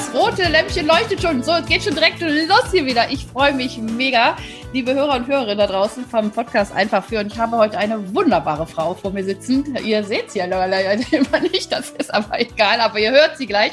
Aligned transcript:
Das 0.00 0.14
rote 0.14 0.48
Lämpchen 0.48 0.86
leuchtet 0.86 1.20
schon. 1.20 1.42
So, 1.42 1.52
es 1.52 1.66
geht 1.66 1.82
schon 1.82 1.94
direkt 1.94 2.20
los 2.20 2.70
hier 2.70 2.86
wieder. 2.86 3.10
Ich 3.10 3.26
freue 3.26 3.52
mich 3.52 3.76
mega, 3.76 4.34
liebe 4.72 4.94
Hörer 4.94 5.16
und 5.16 5.26
Hörerinnen 5.26 5.58
da 5.58 5.66
draußen 5.66 6.06
vom 6.06 6.30
Podcast 6.30 6.74
einfach 6.74 7.04
führen. 7.04 7.26
Ich 7.26 7.38
habe 7.38 7.58
heute 7.58 7.76
eine 7.76 8.14
wunderbare 8.14 8.66
Frau 8.66 8.94
vor 8.94 9.12
mir 9.12 9.24
sitzen. 9.24 9.76
Ihr 9.84 10.02
seht 10.02 10.30
sie 10.30 10.38
ja 10.38 10.46
leider 10.46 10.92
immer 11.12 11.40
nicht, 11.40 11.70
das 11.70 11.90
ist 11.90 12.14
aber 12.14 12.40
egal, 12.40 12.80
aber 12.80 12.98
ihr 12.98 13.10
hört 13.10 13.36
sie 13.36 13.46
gleich. 13.46 13.72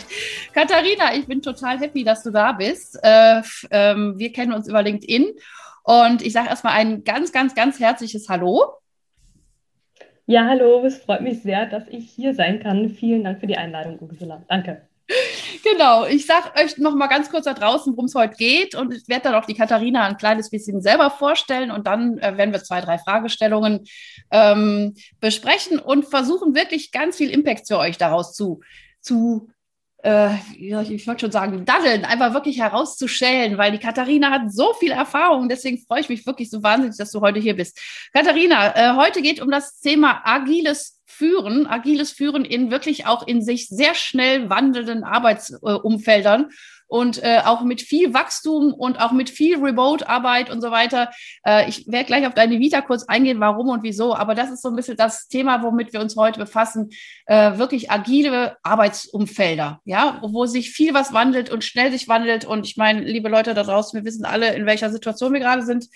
Katharina, 0.54 1.16
ich 1.16 1.28
bin 1.28 1.42
total 1.42 1.80
happy, 1.80 2.04
dass 2.04 2.24
du 2.24 2.32
da 2.32 2.52
bist. 2.52 3.00
Äh, 3.04 3.42
ähm, 3.72 4.16
wir 4.18 4.34
kennen 4.34 4.52
uns 4.52 4.68
über 4.68 4.84
LinkedIn 4.84 5.28
und 5.84 6.22
ich 6.22 6.34
sage 6.34 6.50
erstmal 6.50 6.74
ein 6.74 7.06
ganz, 7.06 7.32
ganz, 7.32 7.56
ganz 7.56 7.80
herzliches 7.80 8.28
Hallo. 8.28 8.74
Ja, 10.26 10.46
hallo, 10.46 10.84
es 10.84 10.98
freut 10.98 11.22
mich 11.22 11.42
sehr, 11.42 11.68
dass 11.68 11.88
ich 11.88 12.10
hier 12.10 12.34
sein 12.34 12.60
kann. 12.60 12.90
Vielen 12.90 13.24
Dank 13.24 13.40
für 13.40 13.48
die 13.48 13.58
Einladung, 13.58 13.98
Ursula. 14.02 14.44
Danke. 14.50 14.88
Genau, 15.64 16.06
ich 16.06 16.26
sage 16.26 16.52
euch 16.62 16.78
noch 16.78 16.96
mal 16.96 17.08
ganz 17.08 17.30
kurz 17.30 17.46
da 17.46 17.54
draußen, 17.54 17.94
worum 17.94 18.06
es 18.06 18.16
heute 18.16 18.36
geht. 18.36 18.76
Und 18.76 18.94
ich 18.94 19.08
werde 19.08 19.24
dann 19.24 19.36
auch 19.36 19.46
die 19.46 19.54
Katharina 19.54 20.06
ein 20.06 20.18
kleines 20.18 20.50
bisschen 20.50 20.82
selber 20.82 21.10
vorstellen. 21.10 21.72
Und 21.72 21.88
dann 21.88 22.18
äh, 22.20 22.38
werden 22.38 22.52
wir 22.52 22.64
zwei, 22.64 22.82
drei 22.82 22.98
Fragestellungen 22.98 23.86
ähm, 24.32 24.96
besprechen 25.20 25.80
und 25.80 26.06
versuchen 26.06 26.56
wirklich 26.56 26.92
ganz 26.92 27.18
viel 27.18 27.30
Impact 27.30 27.68
für 27.68 27.78
euch 27.78 27.98
daraus 27.98 28.34
zu, 28.34 28.62
zu 29.02 29.50
äh, 30.04 30.36
ich 30.58 31.08
wollte 31.08 31.22
schon 31.22 31.32
sagen, 31.32 31.66
daddeln, 31.66 32.06
einfach 32.06 32.34
wirklich 32.34 32.60
herauszustellen, 32.60 33.58
weil 33.58 33.72
die 33.72 33.80
Katharina 33.80 34.32
hat 34.32 34.52
so 34.52 34.74
viel 34.74 34.92
Erfahrung, 34.92 35.50
deswegen 35.50 35.80
freue 35.80 36.02
ich 36.02 36.10
mich 36.10 36.26
wirklich 36.26 36.50
so 36.50 36.62
wahnsinnig, 36.64 36.98
dass 36.98 37.12
du 37.12 37.22
heute 37.22 37.40
hier 37.40 37.56
bist. 37.56 37.80
Katharina, 38.14 38.76
äh, 38.76 38.96
heute 38.96 39.22
geht 39.22 39.42
um 39.42 39.50
das 39.50 39.80
Thema 39.80 40.22
agiles 40.24 41.02
Führen, 41.06 41.66
agiles 41.66 42.12
Führen 42.12 42.46
in 42.46 42.70
wirklich 42.70 43.08
auch 43.08 43.26
in 43.26 43.42
sich 43.42 43.70
sehr 43.70 43.96
schnell 43.96 44.50
wandelnden 44.50 45.04
Arbeitsumfeldern 45.04 46.50
und 46.88 47.22
äh, 47.24 47.42
auch 47.46 47.62
mit 47.62 47.82
viel 47.82 48.14
Wachstum 48.14 48.74
und 48.74 49.00
auch 49.00 49.12
mit 49.12 49.30
viel 49.30 49.58
Remote-Arbeit 49.58 50.50
und 50.50 50.62
so 50.62 50.72
weiter. 50.72 51.12
Äh, 51.46 51.70
ich 51.70 51.88
werde 51.88 52.06
gleich 52.06 52.26
auf 52.26 52.34
deine 52.34 52.60
Vita 52.60 52.82
kurz 52.82 53.04
eingehen, 53.04 53.40
warum 53.40 53.70
und 53.70 53.84
wieso, 53.84 54.16
aber 54.16 54.36
das 54.36 54.52
ist 54.52 54.62
so 54.62 54.70
ein 54.70 54.76
bisschen 54.76 54.98
das 54.98 55.28
Thema, 55.28 55.64
womit 55.64 55.94
wir 55.94 56.00
uns 56.00 56.16
heute 56.16 56.40
befassen. 56.40 56.90
Äh, 57.26 57.58
wirklich 57.58 57.92
agile 57.92 58.58
Arbeitsumfelder, 58.64 59.82
ja, 59.86 60.22
wo 60.24 60.46
sich 60.46 60.72
viel 60.72 60.94
was 60.94 61.14
wandelt 61.14 61.50
und 61.50 61.64
schnell 61.64 61.92
sich 61.92 62.08
wandelt. 62.08 62.46
Und 62.46 62.66
ich 62.66 62.78
meine, 62.78 63.02
liebe 63.02 63.30
Leute 63.30 63.54
da 63.54 63.64
draußen, 63.64 63.98
wir 63.98 64.06
wissen 64.06 64.26
alle, 64.26 64.56
in 64.56 64.66
welcher 64.66 64.90
Situation 64.90 65.34
wir 65.34 65.40
gerade 65.40 65.64
sind. 65.64 65.88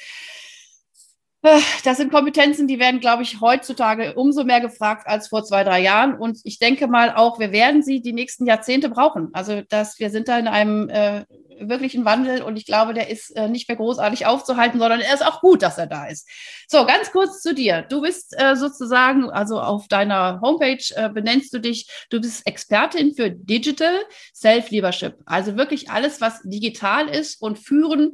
Das 1.83 1.97
sind 1.97 2.11
Kompetenzen, 2.11 2.67
die 2.67 2.79
werden, 2.79 2.99
glaube 2.99 3.23
ich, 3.23 3.41
heutzutage 3.41 4.13
umso 4.13 4.43
mehr 4.43 4.61
gefragt 4.61 5.07
als 5.07 5.29
vor 5.29 5.43
zwei, 5.43 5.63
drei 5.63 5.81
Jahren. 5.81 6.13
Und 6.13 6.39
ich 6.43 6.59
denke 6.59 6.87
mal 6.87 7.15
auch, 7.15 7.39
wir 7.39 7.51
werden 7.51 7.81
sie 7.81 8.01
die 8.01 8.13
nächsten 8.13 8.45
Jahrzehnte 8.45 8.89
brauchen. 8.89 9.29
Also, 9.33 9.61
dass 9.67 9.97
wir 9.99 10.11
sind 10.11 10.27
da 10.27 10.37
in 10.37 10.47
einem 10.47 10.89
äh, 10.89 11.25
wirklichen 11.69 12.05
Wandel 12.05 12.41
und 12.41 12.57
ich 12.57 12.65
glaube, 12.65 12.93
der 12.93 13.09
ist 13.09 13.35
äh, 13.35 13.47
nicht 13.47 13.67
mehr 13.67 13.77
großartig 13.77 14.25
aufzuhalten, 14.25 14.79
sondern 14.79 15.01
er 15.01 15.13
ist 15.13 15.25
auch 15.25 15.41
gut, 15.41 15.61
dass 15.61 15.77
er 15.77 15.87
da 15.87 16.07
ist. 16.07 16.27
So, 16.67 16.85
ganz 16.85 17.11
kurz 17.11 17.41
zu 17.41 17.53
dir. 17.53 17.83
Du 17.83 18.01
bist 18.01 18.35
äh, 18.37 18.55
sozusagen, 18.55 19.29
also 19.29 19.59
auf 19.59 19.87
deiner 19.87 20.41
Homepage 20.41 20.83
äh, 20.95 21.09
benennst 21.09 21.53
du 21.53 21.59
dich, 21.59 21.87
du 22.09 22.19
bist 22.19 22.45
Expertin 22.45 23.13
für 23.13 23.31
Digital 23.31 23.95
Self-Leadership. 24.33 25.17
Also 25.25 25.57
wirklich 25.57 25.89
alles, 25.89 26.21
was 26.21 26.41
digital 26.43 27.07
ist 27.07 27.41
und 27.41 27.59
führen 27.59 28.13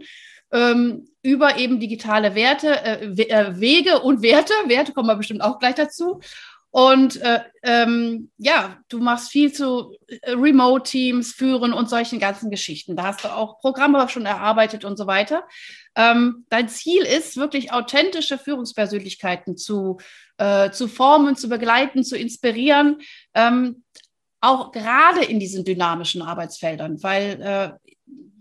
ähm, 0.52 1.08
über 1.22 1.58
eben 1.58 1.80
digitale 1.80 2.36
Werte, 2.36 2.82
äh, 2.84 3.06
äh, 3.24 3.60
Wege 3.60 4.00
und 4.00 4.22
Werte. 4.22 4.54
Werte 4.68 4.94
kommen 4.94 5.10
wir 5.10 5.16
bestimmt 5.16 5.42
auch 5.42 5.60
gleich 5.60 5.76
dazu. 5.76 6.22
Und 6.70 7.20
äh, 7.22 7.40
ähm, 7.64 8.30
ja, 8.38 8.78
du 8.90 9.00
machst 9.00 9.32
viel 9.32 9.52
zu 9.52 9.96
äh, 10.08 10.32
Remote-Teams 10.32 11.32
führen 11.32 11.74
und 11.74 11.90
solchen 11.90 12.20
ganzen 12.20 12.52
Geschichten. 12.52 12.96
Da 12.96 13.04
hast 13.04 13.24
du 13.24 13.30
auch 13.30 13.60
Programme 13.60 14.08
schon 14.10 14.26
erarbeitet 14.26 14.86
und 14.86 14.98
so 14.98 15.08
weiter. 15.08 15.48
Ähm, 15.96 16.46
dein 16.50 16.70
Ziel 16.70 17.04
ist 17.04 17.38
wirklich 17.38 17.72
authentische 17.72 18.38
Führungspersönlichkeiten 18.38 19.58
zu, 19.58 19.98
äh, 20.38 20.70
zu 20.70 20.88
formen, 20.88 21.36
zu 21.36 21.50
begleiten, 21.50 22.04
zu 22.04 22.18
inspirieren. 22.18 22.98
Ähm, 23.34 23.84
auch 24.40 24.72
gerade 24.72 25.26
in 25.26 25.40
diesen 25.40 25.66
dynamischen 25.66 26.22
Arbeitsfeldern, 26.22 27.02
weil 27.02 27.42
äh, 27.42 27.87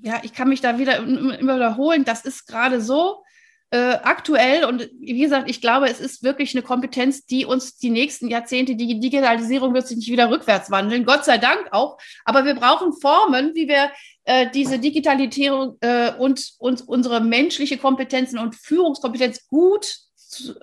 ja, 0.02 0.20
ich 0.22 0.32
kann 0.32 0.48
mich 0.48 0.60
da 0.60 0.78
wieder 0.78 0.98
immer 0.98 1.56
wiederholen, 1.56 2.04
das 2.04 2.24
ist 2.24 2.46
gerade 2.46 2.80
so 2.80 3.22
äh, 3.70 3.98
aktuell 4.02 4.64
und 4.64 4.88
wie 5.00 5.18
gesagt, 5.18 5.50
ich 5.50 5.60
glaube, 5.60 5.88
es 5.88 6.00
ist 6.00 6.22
wirklich 6.22 6.54
eine 6.54 6.62
Kompetenz, 6.62 7.26
die 7.26 7.44
uns 7.44 7.76
die 7.76 7.90
nächsten 7.90 8.28
Jahrzehnte, 8.28 8.76
die 8.76 9.00
Digitalisierung 9.00 9.74
wird 9.74 9.88
sich 9.88 9.96
nicht 9.96 10.10
wieder 10.10 10.30
rückwärts 10.30 10.70
wandeln, 10.70 11.04
Gott 11.04 11.24
sei 11.24 11.38
Dank 11.38 11.68
auch, 11.72 11.98
aber 12.24 12.44
wir 12.44 12.54
brauchen 12.54 12.92
Formen, 12.92 13.54
wie 13.54 13.68
wir 13.68 13.90
äh, 14.24 14.50
diese 14.50 14.78
Digitalisierung 14.78 15.78
äh, 15.80 16.12
und, 16.12 16.52
und 16.58 16.86
unsere 16.86 17.20
menschliche 17.20 17.78
Kompetenzen 17.78 18.38
und 18.38 18.54
Führungskompetenz 18.54 19.46
gut 19.48 20.06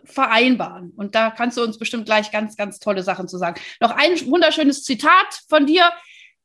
vereinbaren. 0.03 0.91
Und 0.95 1.15
da 1.15 1.31
kannst 1.31 1.57
du 1.57 1.63
uns 1.63 1.77
bestimmt 1.77 2.05
gleich 2.05 2.31
ganz, 2.31 2.55
ganz 2.55 2.79
tolle 2.79 3.03
Sachen 3.03 3.27
zu 3.27 3.37
sagen. 3.37 3.59
Noch 3.79 3.91
ein 3.91 4.13
wunderschönes 4.29 4.83
Zitat 4.83 5.41
von 5.49 5.65
dir. 5.65 5.91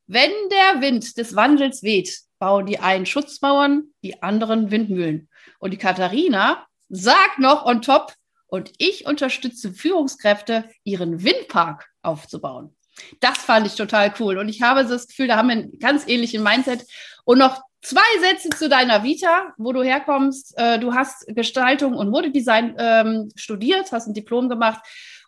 Wenn 0.07 0.31
der 0.49 0.81
Wind 0.81 1.17
des 1.17 1.35
Wandels 1.35 1.83
weht, 1.83 2.19
bauen 2.39 2.65
die 2.65 2.79
einen 2.79 3.05
Schutzmauern, 3.05 3.83
die 4.01 4.21
anderen 4.23 4.71
Windmühlen. 4.71 5.29
Und 5.59 5.71
die 5.71 5.77
Katharina 5.77 6.65
sagt 6.89 7.39
noch 7.39 7.65
on 7.65 7.81
top, 7.81 8.13
und 8.49 8.71
ich 8.79 9.05
unterstütze 9.05 9.71
Führungskräfte, 9.71 10.67
ihren 10.83 11.23
Windpark 11.23 11.87
aufzubauen. 12.01 12.75
Das 13.19 13.37
fand 13.37 13.67
ich 13.67 13.75
total 13.75 14.11
cool. 14.19 14.37
Und 14.37 14.49
ich 14.49 14.61
habe 14.61 14.83
das 14.83 15.07
Gefühl, 15.07 15.27
da 15.27 15.37
haben 15.37 15.49
wir 15.49 15.57
ein 15.57 15.79
ganz 15.79 16.07
ähnliches 16.07 16.41
Mindset. 16.41 16.85
Und 17.25 17.37
noch 17.37 17.61
zwei 17.81 18.01
Sätze 18.19 18.49
zu 18.49 18.67
deiner 18.67 19.03
Vita, 19.03 19.53
wo 19.57 19.71
du 19.71 19.83
herkommst. 19.83 20.57
Äh, 20.57 20.79
du 20.79 20.93
hast 20.93 21.25
Gestaltung 21.27 21.95
und 21.95 22.09
Modedesign 22.09 22.75
ähm, 22.77 23.29
studiert, 23.35 23.91
hast 23.91 24.07
ein 24.07 24.13
Diplom 24.13 24.49
gemacht 24.49 24.81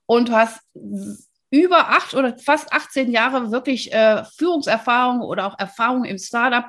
und 0.05 0.31
hast 0.31 0.59
über 1.51 1.89
acht 1.89 2.13
oder 2.13 2.37
fast 2.37 2.71
18 2.71 3.11
Jahre 3.11 3.51
wirklich 3.51 3.93
äh, 3.93 4.23
Führungserfahrung 4.37 5.21
oder 5.21 5.45
auch 5.45 5.59
Erfahrung 5.59 6.05
im 6.05 6.17
Startup. 6.17 6.65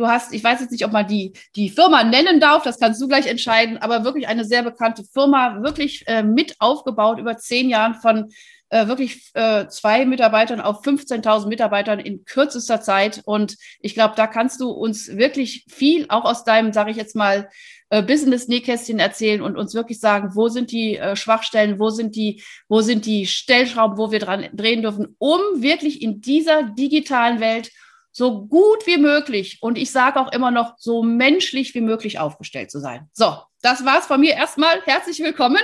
Du 0.00 0.08
hast, 0.08 0.32
ich 0.32 0.42
weiß 0.42 0.60
jetzt 0.60 0.70
nicht, 0.70 0.86
ob 0.86 0.92
man 0.92 1.06
die, 1.06 1.34
die 1.56 1.68
Firma 1.68 2.02
nennen 2.04 2.40
darf, 2.40 2.62
das 2.62 2.78
kannst 2.78 3.02
du 3.02 3.06
gleich 3.06 3.26
entscheiden, 3.26 3.76
aber 3.76 4.02
wirklich 4.02 4.28
eine 4.28 4.46
sehr 4.46 4.62
bekannte 4.62 5.04
Firma, 5.04 5.62
wirklich 5.62 6.04
äh, 6.06 6.22
mit 6.22 6.56
aufgebaut 6.58 7.18
über 7.18 7.36
zehn 7.36 7.68
Jahren 7.68 7.96
von 7.96 8.30
äh, 8.70 8.86
wirklich 8.86 9.30
äh, 9.34 9.68
zwei 9.68 10.06
Mitarbeitern 10.06 10.62
auf 10.62 10.82
15.000 10.82 11.48
Mitarbeitern 11.48 11.98
in 12.00 12.24
kürzester 12.24 12.80
Zeit. 12.80 13.20
Und 13.26 13.58
ich 13.80 13.92
glaube, 13.92 14.14
da 14.16 14.26
kannst 14.26 14.62
du 14.62 14.70
uns 14.70 15.18
wirklich 15.18 15.66
viel 15.68 16.06
auch 16.08 16.24
aus 16.24 16.44
deinem, 16.44 16.72
sage 16.72 16.92
ich 16.92 16.96
jetzt 16.96 17.14
mal, 17.14 17.50
äh, 17.90 18.02
Business-Nähkästchen 18.02 19.00
erzählen 19.00 19.42
und 19.42 19.58
uns 19.58 19.74
wirklich 19.74 20.00
sagen, 20.00 20.30
wo 20.34 20.48
sind 20.48 20.72
die 20.72 20.96
äh, 20.96 21.14
Schwachstellen, 21.14 21.78
wo 21.78 21.90
sind 21.90 22.16
die, 22.16 22.42
wo 22.70 22.80
sind 22.80 23.04
die 23.04 23.26
Stellschrauben, 23.26 23.98
wo 23.98 24.12
wir 24.12 24.18
dran 24.18 24.48
drehen 24.54 24.80
dürfen, 24.80 25.14
um 25.18 25.40
wirklich 25.56 26.00
in 26.00 26.22
dieser 26.22 26.62
digitalen 26.62 27.40
Welt 27.40 27.70
so 28.12 28.46
gut 28.46 28.86
wie 28.86 28.98
möglich 28.98 29.58
und 29.60 29.78
ich 29.78 29.90
sage 29.90 30.20
auch 30.20 30.32
immer 30.32 30.50
noch 30.50 30.74
so 30.78 31.02
menschlich 31.02 31.74
wie 31.74 31.80
möglich 31.80 32.18
aufgestellt 32.18 32.70
zu 32.70 32.80
sein. 32.80 33.08
So, 33.12 33.32
das 33.62 33.84
war's 33.84 34.06
von 34.06 34.20
mir 34.20 34.34
erstmal. 34.34 34.80
Herzlich 34.84 35.20
willkommen. 35.20 35.60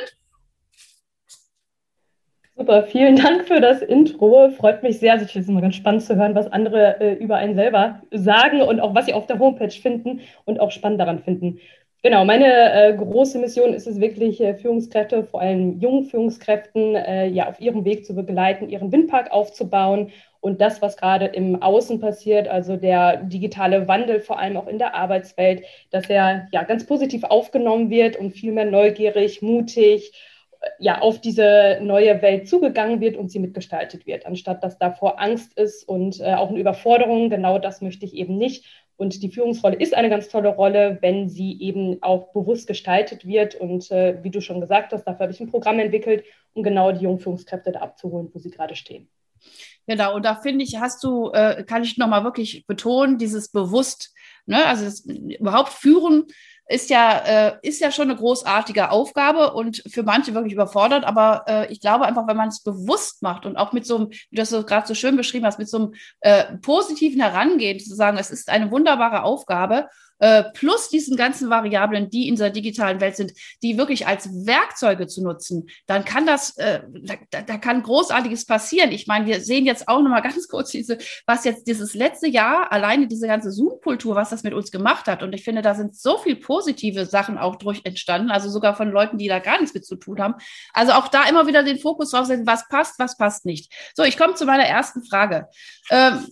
Super, 2.59 2.85
vielen 2.85 3.17
Dank 3.17 3.47
für 3.47 3.61
das 3.61 3.83
Intro. 3.83 4.49
Freut 4.51 4.83
mich 4.83 4.99
sehr. 4.99 5.13
Also 5.13 5.27
ich 5.27 5.33
finde 5.33 5.45
es 5.45 5.49
immer 5.51 5.61
ganz 5.61 5.75
spannend 5.75 6.03
zu 6.03 6.17
hören, 6.17 6.35
was 6.35 6.51
andere 6.51 6.99
äh, 7.01 7.13
über 7.15 7.37
einen 7.37 7.55
selber 7.55 8.01
sagen 8.13 8.63
und 8.63 8.81
auch 8.81 8.95
was 8.95 9.05
sie 9.05 9.13
auf 9.13 9.27
der 9.27 9.39
Homepage 9.39 9.71
finden 9.71 10.21
und 10.47 10.59
auch 10.59 10.71
spannend 10.71 10.99
daran 10.99 11.19
finden. 11.19 11.61
Genau, 12.03 12.25
meine 12.25 12.47
äh, 12.73 12.97
große 12.97 13.39
Mission 13.39 13.75
ist 13.75 13.87
es 13.87 14.01
wirklich, 14.01 14.41
äh, 14.41 14.55
Führungskräfte, 14.55 15.25
vor 15.25 15.41
allem 15.41 15.81
jungen 15.81 16.05
Führungskräften, 16.05 16.95
äh, 16.95 17.27
ja, 17.27 17.49
auf 17.49 17.61
ihrem 17.61 17.85
Weg 17.85 18.07
zu 18.07 18.15
begleiten, 18.15 18.69
ihren 18.69 18.93
Windpark 18.93 19.33
aufzubauen 19.33 20.13
und 20.47 20.61
das, 20.61 20.81
was 20.81 20.97
gerade 20.97 21.25
im 21.27 21.61
Außen 21.61 21.99
passiert, 21.99 22.47
also 22.47 22.77
der 22.77 23.17
digitale 23.17 23.89
Wandel, 23.89 24.21
vor 24.21 24.39
allem 24.39 24.57
auch 24.57 24.69
in 24.69 24.79
der 24.79 24.95
Arbeitswelt, 24.95 25.65
dass 25.91 26.09
er 26.09 26.47
ja 26.53 26.63
ganz 26.63 26.87
positiv 26.87 27.25
aufgenommen 27.25 27.91
wird 27.91 28.15
und 28.17 28.31
viel 28.31 28.53
mehr 28.53 28.65
neugierig, 28.65 29.43
mutig, 29.43 30.13
ja, 30.79 31.01
auf 31.01 31.21
diese 31.21 31.81
neue 31.83 32.23
Welt 32.23 32.49
zugegangen 32.49 33.01
wird 33.01 33.17
und 33.17 33.29
sie 33.29 33.41
mitgestaltet 33.41 34.07
wird, 34.07 34.25
anstatt 34.25 34.63
dass 34.63 34.79
davor 34.79 35.21
Angst 35.21 35.59
ist 35.59 35.83
und 35.83 36.21
äh, 36.21 36.35
auch 36.35 36.51
eine 36.51 36.61
Überforderung. 36.61 37.29
Genau 37.29 37.59
das 37.59 37.81
möchte 37.81 38.05
ich 38.05 38.15
eben 38.15 38.39
nicht. 38.39 38.67
Und 38.97 39.25
die 39.25 39.31
Führungsrolle 39.31 39.75
ist 39.75 39.95
eine 39.95 40.11
ganz 40.11 40.29
tolle 40.29 40.51
Rolle, 40.51 40.99
wenn 41.01 41.29
sie 41.29 41.61
eben 41.61 42.01
auch 42.03 42.33
bewusst 42.33 42.69
gestaltet 42.69 43.27
wird. 43.27 43.57
Und 43.57 43.91
äh, 43.91 44.23
wie 44.23 44.31
du 44.31 44.41
schon 44.41 44.61
gesagt 44.61 44.93
hast, 44.93 45.03
dafür 45.09 45.25
habe 45.25 45.33
ich 45.33 45.41
ein 45.41 45.51
Programm 45.51 45.81
entwickelt, 45.81 46.23
um 46.55 46.63
genau 46.63 46.93
die 46.93 47.03
jungen 47.03 47.19
Führungskräfte 47.19 47.73
da 47.73 47.81
abzuholen, 47.81 48.31
wo 48.33 48.39
sie 48.39 48.53
gerade 48.53 48.77
stehen. 48.77 49.09
Genau, 49.87 50.15
und 50.15 50.25
da 50.25 50.35
finde 50.37 50.65
ich, 50.65 50.79
hast 50.81 51.05
du, 51.05 51.31
äh, 51.33 51.65
kann 51.65 51.83
ich 51.83 51.97
nochmal 51.97 52.25
wirklich 52.25 52.67
betonen, 52.67 53.19
dieses 53.19 53.51
bewusst, 53.51 54.13
ne, 54.47 54.65
also 54.67 54.85
das, 54.85 55.01
überhaupt 55.01 55.73
führen 55.73 56.25
ist 56.69 56.91
ja, 56.91 57.19
äh, 57.19 57.59
ist 57.63 57.81
ja 57.81 57.93
schon 57.93 58.11
eine 58.11 58.19
großartige 58.19 58.91
Aufgabe 58.91 59.53
und 59.53 59.83
für 59.89 60.03
manche 60.03 60.35
wirklich 60.35 60.53
überfordert. 60.53 61.05
Aber 61.05 61.45
äh, 61.47 61.73
ich 61.73 61.81
glaube 61.81 62.07
einfach, 62.07 62.27
wenn 62.27 62.37
man 62.37 62.49
es 62.49 62.63
bewusst 62.63 63.23
macht 63.23 63.47
und 63.47 63.57
auch 63.57 63.73
mit 63.73 63.87
so 63.87 63.97
einem, 63.97 64.11
wie 64.11 64.37
du 64.37 64.43
das 64.43 64.51
so 64.51 64.65
gerade 64.65 64.87
so 64.87 64.95
schön 64.95 65.17
beschrieben 65.17 65.47
hast, 65.47 65.59
mit 65.61 65.69
so 65.69 65.77
einem 65.77 65.95
äh, 66.21 66.57
positiven 66.59 67.21
Herangehen 67.21 67.79
zu 67.79 67.95
sagen, 67.95 68.19
es 68.19 68.31
ist 68.31 68.51
eine 68.51 68.71
wunderbare 68.71 69.23
Aufgabe 69.23 69.89
äh, 70.19 70.45
plus 70.55 70.89
diesen 70.89 71.17
ganzen 71.17 71.51
Variablen, 71.51 72.11
die 72.11 72.29
in 72.29 72.35
dieser 72.35 72.51
digitalen 72.51 73.01
Welt 73.01 73.17
sind, 73.17 73.33
die 73.63 73.79
wirklich 73.79 74.07
als 74.07 74.29
Werkzeuge 74.47 75.07
zu 75.07 75.23
nutzen, 75.23 75.69
dann 75.87 76.05
kann 76.05 76.27
das, 76.27 76.57
äh, 76.57 76.81
da, 77.31 77.43
da 77.43 77.59
kann 77.59 77.83
Großartiges 77.83 78.47
passieren. 78.47 78.93
Ich 78.93 79.07
meine, 79.07 79.27
wir 79.27 79.41
sehen 79.41 79.67
jetzt 79.67 79.89
auch 79.89 80.01
nochmal 80.01 80.23
ganz 80.23 80.49
kurz 80.49 80.71
diese, 80.71 80.99
was 81.27 81.45
jetzt 81.45 81.67
dieses 81.67 81.95
letzte 81.95 82.29
Jahr, 82.29 82.73
alleine 82.73 83.07
diese 83.07 83.27
ganze 83.27 83.51
Zoom-Kultur, 83.51 84.15
was 84.15 84.31
das 84.31 84.43
mit 84.43 84.55
uns 84.55 84.71
gemacht 84.71 85.07
hat. 85.07 85.23
Und 85.23 85.35
ich 85.35 85.45
finde, 85.45 85.63
da 85.63 85.75
sind 85.75 85.97
so 85.97 86.19
viel 86.19 86.37
positive 86.37 87.07
Sachen 87.07 87.39
auch 87.39 87.57
durch 87.57 87.83
entstanden, 87.85 88.31
also 88.31 88.49
sogar 88.49 88.75
von 88.75 88.91
Leuten, 88.91 89.19
die 89.19 89.29
da 89.29 89.39
gar 89.39 89.61
nichts 89.61 89.75
mit 89.75 89.85
zu 89.85 89.97
tun 89.97 90.21
haben. 90.21 90.35
Also 90.73 90.93
auch 90.93 91.09
da 91.09 91.29
immer 91.29 91.47
wieder 91.47 91.63
den 91.63 91.79
Fokus 91.79 92.11
drauf 92.11 92.27
setzen, 92.27 92.47
was 92.47 92.69
passt, 92.69 92.99
was 92.99 93.17
passt 93.17 93.45
nicht. 93.45 93.73
So, 93.95 94.03
ich 94.03 94.17
komme 94.17 94.35
zu 94.35 94.47
meiner 94.47 94.65
ersten 94.65 95.05
Frage. 95.05 95.49
Ähm, 95.91 96.27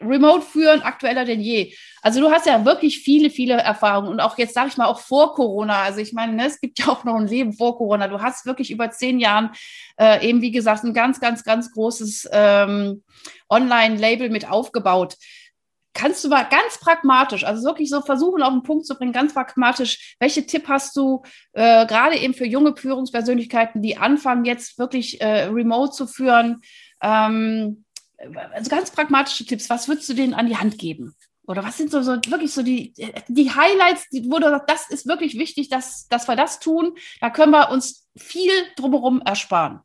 Remote 0.00 0.42
führen 0.42 0.82
aktueller 0.82 1.24
denn 1.24 1.40
je. 1.40 1.74
Also 2.02 2.20
du 2.20 2.30
hast 2.30 2.46
ja 2.46 2.64
wirklich 2.64 3.00
viele, 3.00 3.30
viele 3.30 3.54
Erfahrungen 3.54 4.08
und 4.08 4.20
auch 4.20 4.38
jetzt 4.38 4.54
sage 4.54 4.68
ich 4.68 4.76
mal 4.76 4.86
auch 4.86 5.00
vor 5.00 5.34
Corona. 5.34 5.82
Also 5.82 6.00
ich 6.00 6.12
meine, 6.12 6.34
ne, 6.34 6.46
es 6.46 6.60
gibt 6.60 6.78
ja 6.78 6.88
auch 6.88 7.04
noch 7.04 7.16
ein 7.16 7.26
Leben 7.26 7.52
vor 7.52 7.76
Corona. 7.76 8.08
Du 8.08 8.20
hast 8.20 8.46
wirklich 8.46 8.70
über 8.70 8.90
zehn 8.90 9.18
Jahren 9.18 9.50
äh, 9.98 10.28
eben 10.28 10.40
wie 10.42 10.50
gesagt 10.52 10.84
ein 10.84 10.94
ganz, 10.94 11.20
ganz, 11.20 11.44
ganz 11.44 11.72
großes 11.72 12.28
ähm, 12.32 13.02
Online-Label 13.48 14.30
mit 14.30 14.50
aufgebaut. 14.50 15.16
Kannst 15.94 16.22
du 16.22 16.28
mal 16.28 16.44
ganz 16.44 16.78
pragmatisch, 16.78 17.44
also 17.44 17.64
wirklich 17.64 17.88
so 17.88 18.02
versuchen, 18.02 18.42
auf 18.42 18.52
den 18.52 18.62
Punkt 18.62 18.84
zu 18.84 18.96
bringen, 18.96 19.14
ganz 19.14 19.32
pragmatisch, 19.32 20.14
welche 20.20 20.44
Tipp 20.44 20.68
hast 20.68 20.94
du 20.94 21.22
äh, 21.54 21.86
gerade 21.86 22.18
eben 22.18 22.34
für 22.34 22.46
junge 22.46 22.76
Führungspersönlichkeiten, 22.76 23.80
die 23.80 23.96
anfangen 23.96 24.44
jetzt 24.44 24.78
wirklich 24.78 25.22
äh, 25.22 25.44
remote 25.44 25.92
zu 25.92 26.06
führen? 26.06 26.60
Ähm, 27.00 27.85
also 28.18 28.70
ganz 28.70 28.90
pragmatische 28.90 29.44
Tipps, 29.44 29.70
was 29.70 29.88
würdest 29.88 30.08
du 30.08 30.14
denen 30.14 30.34
an 30.34 30.46
die 30.46 30.56
Hand 30.56 30.78
geben? 30.78 31.14
Oder 31.46 31.62
was 31.62 31.76
sind 31.76 31.90
so, 31.90 32.02
so 32.02 32.12
wirklich 32.12 32.52
so 32.52 32.62
die, 32.62 32.92
die 33.28 33.50
Highlights, 33.50 34.08
die, 34.10 34.28
wo 34.30 34.38
du 34.38 34.48
sagst, 34.48 34.68
das 34.68 34.90
ist 34.90 35.06
wirklich 35.06 35.38
wichtig, 35.38 35.68
dass, 35.68 36.08
dass 36.08 36.26
wir 36.28 36.34
das 36.34 36.58
tun. 36.58 36.94
Da 37.20 37.30
können 37.30 37.52
wir 37.52 37.70
uns 37.70 38.08
viel 38.16 38.50
drumherum 38.76 39.22
ersparen. 39.24 39.80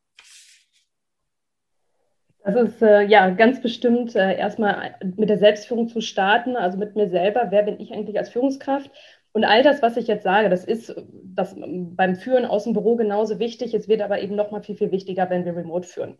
Das 2.44 2.56
ist 2.56 2.82
äh, 2.82 3.04
ja 3.04 3.30
ganz 3.30 3.62
bestimmt 3.62 4.16
äh, 4.16 4.36
erstmal 4.36 4.96
mit 5.16 5.30
der 5.30 5.38
Selbstführung 5.38 5.88
zu 5.88 6.02
starten, 6.02 6.56
also 6.56 6.80
mit 6.80 6.96
mir 6.96 7.10
selber. 7.10 7.48
Wer 7.52 7.62
bin 7.62 7.80
ich 7.80 7.94
eigentlich 7.94 8.18
als 8.18 8.30
Führungskraft? 8.30 8.90
Und 9.32 9.46
all 9.46 9.62
das, 9.62 9.82
was 9.84 9.96
ich 9.96 10.08
jetzt 10.08 10.24
sage, 10.24 10.50
das 10.50 10.66
ist 10.66 10.94
das 11.24 11.56
beim 11.56 12.16
Führen 12.16 12.46
aus 12.46 12.64
dem 12.64 12.74
Büro 12.74 12.96
genauso 12.96 13.40
wichtig. 13.40 13.74
Es 13.74 13.88
wird 13.88 14.02
aber 14.02 14.22
eben 14.22 14.36
noch 14.36 14.52
mal 14.52 14.64
viel, 14.64 14.76
viel 14.76 14.92
wichtiger, 14.92 15.30
wenn 15.30 15.46
wir 15.46 15.56
remote 15.56 15.88
führen. 15.88 16.18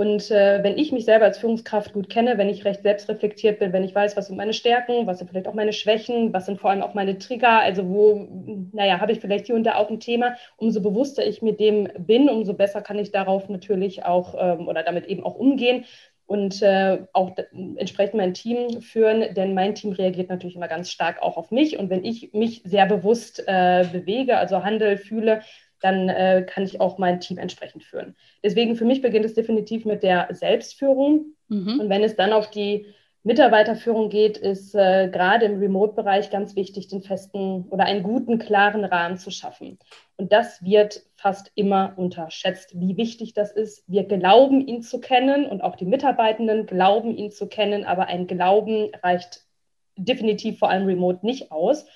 Und 0.00 0.30
äh, 0.30 0.62
wenn 0.62 0.78
ich 0.78 0.92
mich 0.92 1.04
selber 1.04 1.26
als 1.26 1.36
Führungskraft 1.36 1.92
gut 1.92 2.08
kenne, 2.08 2.38
wenn 2.38 2.48
ich 2.48 2.64
recht 2.64 2.80
selbstreflektiert 2.80 3.58
bin, 3.58 3.74
wenn 3.74 3.84
ich 3.84 3.94
weiß, 3.94 4.16
was 4.16 4.28
sind 4.28 4.36
meine 4.38 4.54
Stärken, 4.54 5.06
was 5.06 5.18
sind 5.18 5.28
vielleicht 5.28 5.46
auch 5.46 5.52
meine 5.52 5.74
Schwächen, 5.74 6.32
was 6.32 6.46
sind 6.46 6.58
vor 6.58 6.70
allem 6.70 6.80
auch 6.80 6.94
meine 6.94 7.18
Trigger, 7.18 7.58
also 7.58 7.86
wo, 7.86 8.26
naja, 8.72 8.98
habe 8.98 9.12
ich 9.12 9.20
vielleicht 9.20 9.44
hier 9.44 9.56
und 9.56 9.64
da 9.64 9.74
auch 9.74 9.90
ein 9.90 10.00
Thema, 10.00 10.36
umso 10.56 10.80
bewusster 10.80 11.26
ich 11.26 11.42
mit 11.42 11.60
dem 11.60 11.86
bin, 11.98 12.30
umso 12.30 12.54
besser 12.54 12.80
kann 12.80 12.98
ich 12.98 13.12
darauf 13.12 13.50
natürlich 13.50 14.06
auch 14.06 14.34
ähm, 14.38 14.68
oder 14.68 14.84
damit 14.84 15.04
eben 15.04 15.22
auch 15.22 15.34
umgehen 15.34 15.84
und 16.24 16.62
äh, 16.62 17.00
auch 17.12 17.32
entsprechend 17.76 18.14
mein 18.14 18.32
Team 18.32 18.80
führen, 18.80 19.34
denn 19.34 19.52
mein 19.52 19.74
Team 19.74 19.92
reagiert 19.92 20.30
natürlich 20.30 20.56
immer 20.56 20.68
ganz 20.68 20.90
stark 20.90 21.20
auch 21.20 21.36
auf 21.36 21.50
mich. 21.50 21.78
Und 21.78 21.90
wenn 21.90 22.06
ich 22.06 22.32
mich 22.32 22.62
sehr 22.64 22.86
bewusst 22.86 23.44
äh, 23.46 23.84
bewege, 23.92 24.38
also 24.38 24.64
handel, 24.64 24.96
fühle, 24.96 25.42
dann 25.80 26.08
äh, 26.08 26.46
kann 26.48 26.64
ich 26.64 26.80
auch 26.80 26.98
mein 26.98 27.20
Team 27.20 27.38
entsprechend 27.38 27.84
führen. 27.84 28.16
Deswegen 28.44 28.76
für 28.76 28.84
mich 28.84 29.02
beginnt 29.02 29.24
es 29.24 29.34
definitiv 29.34 29.84
mit 29.84 30.02
der 30.02 30.28
Selbstführung. 30.30 31.34
Mhm. 31.48 31.80
Und 31.80 31.88
wenn 31.88 32.04
es 32.04 32.16
dann 32.16 32.32
auf 32.32 32.50
die 32.50 32.86
Mitarbeiterführung 33.22 34.08
geht, 34.08 34.38
ist 34.38 34.74
äh, 34.74 35.08
gerade 35.12 35.44
im 35.44 35.58
Remote-Bereich 35.58 36.30
ganz 36.30 36.56
wichtig, 36.56 36.88
den 36.88 37.02
festen 37.02 37.66
oder 37.68 37.84
einen 37.84 38.02
guten, 38.02 38.38
klaren 38.38 38.84
Rahmen 38.84 39.18
zu 39.18 39.30
schaffen. 39.30 39.78
Und 40.16 40.32
das 40.32 40.64
wird 40.64 41.02
fast 41.16 41.52
immer 41.54 41.92
unterschätzt, 41.96 42.80
wie 42.80 42.96
wichtig 42.96 43.34
das 43.34 43.52
ist. 43.52 43.84
Wir 43.86 44.04
glauben, 44.04 44.66
ihn 44.66 44.80
zu 44.80 45.00
kennen 45.00 45.44
und 45.44 45.62
auch 45.62 45.76
die 45.76 45.84
Mitarbeitenden 45.84 46.64
glauben, 46.64 47.14
ihn 47.14 47.30
zu 47.30 47.46
kennen, 47.46 47.84
aber 47.84 48.06
ein 48.06 48.26
Glauben 48.26 48.90
reicht 49.02 49.42
definitiv 49.96 50.58
vor 50.58 50.70
allem 50.70 50.86
remote 50.86 51.24
nicht 51.26 51.52
aus. 51.52 51.86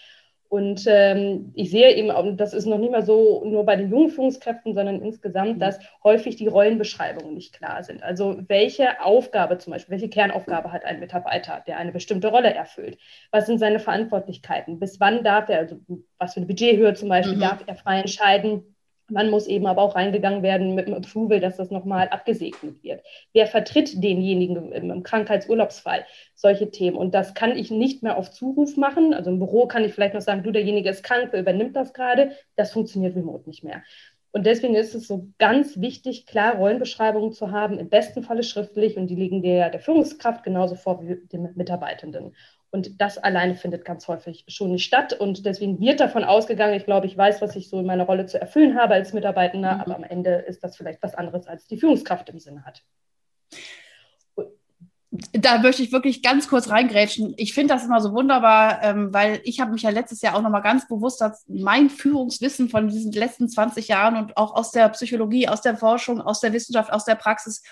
Und 0.55 0.85
ähm, 0.87 1.51
ich 1.57 1.73
sehe 1.73 1.97
eben, 1.97 2.37
das 2.37 2.55
ist 2.55 2.67
noch 2.67 2.79
nicht 2.79 2.93
mal 2.93 3.05
so 3.05 3.43
nur 3.45 3.67
bei 3.67 3.75
den 3.75 3.91
jungen 3.91 4.09
Führungskräften, 4.09 4.73
sondern 4.73 5.03
insgesamt, 5.03 5.57
mhm. 5.57 5.59
dass 5.59 5.81
häufig 6.05 6.37
die 6.37 6.47
Rollenbeschreibungen 6.47 7.35
nicht 7.35 7.59
klar 7.59 7.83
sind. 7.83 8.05
Also 8.05 8.39
welche 8.47 9.01
Aufgabe 9.01 9.59
zum 9.59 9.73
Beispiel, 9.73 9.95
welche 9.95 10.09
Kernaufgabe 10.09 10.71
hat 10.71 10.85
ein 10.85 11.01
Mitarbeiter, 11.01 11.65
der 11.67 11.79
eine 11.79 11.91
bestimmte 11.91 12.29
Rolle 12.29 12.55
erfüllt? 12.55 12.99
Was 13.33 13.47
sind 13.47 13.59
seine 13.59 13.81
Verantwortlichkeiten? 13.81 14.79
Bis 14.79 15.01
wann 15.01 15.25
darf 15.25 15.49
er, 15.49 15.59
also 15.59 15.81
was 16.19 16.35
für 16.35 16.39
eine 16.39 16.47
Budgethöhe 16.47 16.95
zum 16.95 17.09
Beispiel, 17.09 17.35
mhm. 17.35 17.41
darf 17.41 17.65
er 17.67 17.75
frei 17.75 17.99
entscheiden? 17.99 18.74
Man 19.11 19.31
muss 19.31 19.47
eben 19.47 19.67
aber 19.67 19.83
auch 19.83 19.97
reingegangen 19.97 20.43
werden 20.43 20.75
mit 20.75 20.87
dem 20.87 20.95
Approval, 20.95 21.41
dass 21.41 21.57
das 21.57 21.71
nochmal 21.71 22.09
abgesegnet 22.09 22.83
wird. 22.83 23.03
Wer 23.33 23.47
vertritt 23.47 24.03
denjenigen 24.03 24.73
im 24.73 25.03
Krankheitsurlaubsfall? 25.03 26.07
Solche 26.35 26.71
Themen. 26.71 26.97
Und 26.97 27.15
das 27.15 27.35
kann 27.35 27.57
ich 27.57 27.71
nicht 27.71 28.03
mehr 28.03 28.17
auf 28.17 28.31
Zuruf 28.31 28.77
machen. 28.77 29.13
Also 29.13 29.31
im 29.31 29.39
Büro 29.39 29.67
kann 29.67 29.85
ich 29.85 29.93
vielleicht 29.93 30.15
noch 30.15 30.23
sagen, 30.23 30.43
du, 30.43 30.53
derjenige 30.53 30.89
ist 30.89 31.03
krank, 31.03 31.29
wer 31.33 31.41
übernimmt 31.41 31.77
das 31.77 31.93
gerade? 31.93 32.33
Das 32.57 32.73
funktioniert 32.73 33.15
remote 33.15 33.49
nicht 33.49 33.63
mehr. 33.63 33.83
Und 34.35 34.47
deswegen 34.47 34.75
ist 34.75 34.97
es 34.97 35.07
so 35.07 35.29
ganz 35.39 35.81
wichtig, 35.81 36.27
klar 36.27 36.57
Rollenbeschreibungen 36.57 37.33
zu 37.33 37.53
haben, 37.53 37.79
im 37.79 37.89
besten 37.89 38.25
Falle 38.25 38.43
schriftlich 38.43 38.97
und 38.97 39.07
die 39.07 39.15
liegen 39.15 39.43
der, 39.43 39.71
der 39.71 39.79
Führungskraft 39.79 40.43
genauso 40.43 40.75
vor 40.75 41.07
wie 41.07 41.25
dem 41.29 41.51
Mitarbeitenden. 41.55 42.35
Und 42.75 43.01
das 43.01 43.19
alleine 43.19 43.55
findet 43.55 43.85
ganz 43.85 44.09
häufig 44.09 44.45
schon 44.49 44.73
nicht 44.73 44.85
statt. 44.85 45.13
Und 45.13 45.47
deswegen 45.47 45.79
wird 45.79 46.01
davon 46.01 46.25
ausgegangen, 46.25 46.75
ich 46.75 46.85
glaube, 46.85 47.07
ich 47.07 47.17
weiß, 47.17 47.41
was 47.41 47.55
ich 47.55 47.71
so 47.71 47.79
in 47.79 47.87
meiner 47.87 48.03
Rolle 48.03 48.27
zu 48.27 48.41
erfüllen 48.41 48.77
habe 48.77 48.95
als 48.95 49.13
Mitarbeitender, 49.13 49.75
mhm. 49.75 49.81
aber 49.81 49.95
am 49.95 50.03
Ende 50.03 50.45
ist 50.49 50.65
das 50.65 50.77
vielleicht 50.77 51.01
was 51.01 51.15
anderes, 51.15 51.47
als 51.47 51.69
die 51.69 51.77
Führungskraft 51.77 52.31
im 52.31 52.41
Sinne 52.41 52.65
hat. 52.65 52.83
Da 55.31 55.59
möchte 55.59 55.85
ich 55.85 55.93
wirklich 55.93 56.21
ganz 56.21 56.49
kurz 56.49 56.69
reingrätschen. 56.69 57.35
Ich 57.37 57.55
finde 57.55 57.75
das 57.75 57.85
immer 57.85 58.01
so 58.01 58.13
wunderbar, 58.13 58.83
ähm, 58.83 59.15
weil 59.15 59.41
ich 59.45 59.61
habe 59.61 59.71
mich 59.71 59.83
ja 59.83 59.91
letztes 59.91 60.21
Jahr 60.21 60.35
auch 60.35 60.43
nochmal 60.43 60.63
ganz 60.63 60.89
bewusst, 60.89 61.21
dass 61.21 61.45
mein 61.47 61.91
Führungswissen 61.91 62.71
von 62.71 62.89
diesen 62.89 63.13
letzten 63.13 63.49
20 63.49 63.87
Jahren 63.87 64.17
und 64.17 64.37
auch 64.37 64.53
aus 64.53 64.73
der 64.73 64.89
Psychologie, 64.89 65.47
aus 65.47 65.61
der 65.61 65.77
Forschung, 65.77 66.21
aus 66.21 66.41
der 66.41 66.53
Wissenschaft, 66.53 66.93
aus 66.93 67.05
der 67.05 67.15
Praxis 67.15 67.63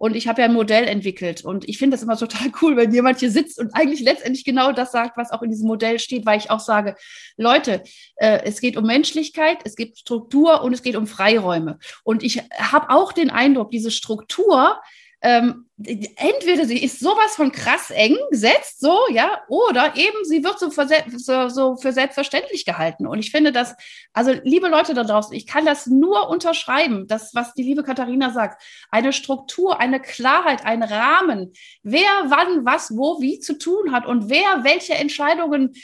und 0.00 0.16
ich 0.16 0.26
habe 0.26 0.40
ja 0.40 0.48
ein 0.48 0.54
Modell 0.54 0.84
entwickelt. 0.88 1.44
Und 1.44 1.68
ich 1.68 1.76
finde 1.76 1.94
das 1.94 2.02
immer 2.02 2.16
total 2.16 2.50
cool, 2.62 2.74
wenn 2.74 2.90
jemand 2.90 3.20
hier 3.20 3.30
sitzt 3.30 3.58
und 3.58 3.74
eigentlich 3.74 4.00
letztendlich 4.00 4.46
genau 4.46 4.72
das 4.72 4.92
sagt, 4.92 5.18
was 5.18 5.30
auch 5.30 5.42
in 5.42 5.50
diesem 5.50 5.66
Modell 5.66 5.98
steht, 5.98 6.24
weil 6.24 6.38
ich 6.38 6.50
auch 6.50 6.58
sage, 6.58 6.96
Leute, 7.36 7.82
äh, 8.16 8.40
es 8.44 8.62
geht 8.62 8.78
um 8.78 8.86
Menschlichkeit, 8.86 9.58
es 9.64 9.76
geht 9.76 9.98
Struktur 9.98 10.62
und 10.62 10.72
es 10.72 10.82
geht 10.82 10.96
um 10.96 11.06
Freiräume. 11.06 11.78
Und 12.02 12.22
ich 12.22 12.38
habe 12.56 12.88
auch 12.88 13.12
den 13.12 13.28
Eindruck, 13.28 13.70
diese 13.72 13.90
Struktur, 13.90 14.80
ähm, 15.22 15.66
entweder 15.76 16.64
sie 16.64 16.82
ist 16.82 17.00
sowas 17.00 17.36
von 17.36 17.52
krass 17.52 17.90
eng 17.90 18.16
gesetzt, 18.30 18.80
so, 18.80 18.98
ja, 19.10 19.42
oder 19.48 19.94
eben 19.96 20.24
sie 20.24 20.42
wird 20.42 20.58
so 20.58 20.70
für, 20.70 20.86
so, 21.16 21.48
so 21.48 21.76
für 21.76 21.92
selbstverständlich 21.92 22.64
gehalten. 22.64 23.06
Und 23.06 23.18
ich 23.18 23.30
finde 23.30 23.52
das, 23.52 23.74
also 24.12 24.32
liebe 24.44 24.68
Leute 24.68 24.94
da 24.94 25.04
draußen, 25.04 25.34
ich 25.34 25.46
kann 25.46 25.66
das 25.66 25.86
nur 25.86 26.28
unterschreiben, 26.28 27.06
das, 27.06 27.34
was 27.34 27.52
die 27.54 27.62
liebe 27.62 27.82
Katharina 27.82 28.30
sagt. 28.30 28.62
Eine 28.90 29.12
Struktur, 29.12 29.78
eine 29.78 30.00
Klarheit, 30.00 30.64
ein 30.64 30.82
Rahmen, 30.82 31.52
wer 31.82 32.10
wann, 32.26 32.64
was, 32.64 32.96
wo, 32.96 33.20
wie 33.20 33.40
zu 33.40 33.58
tun 33.58 33.92
hat 33.92 34.06
und 34.06 34.30
wer 34.30 34.64
welche 34.64 34.94
Entscheidungen 34.94 35.74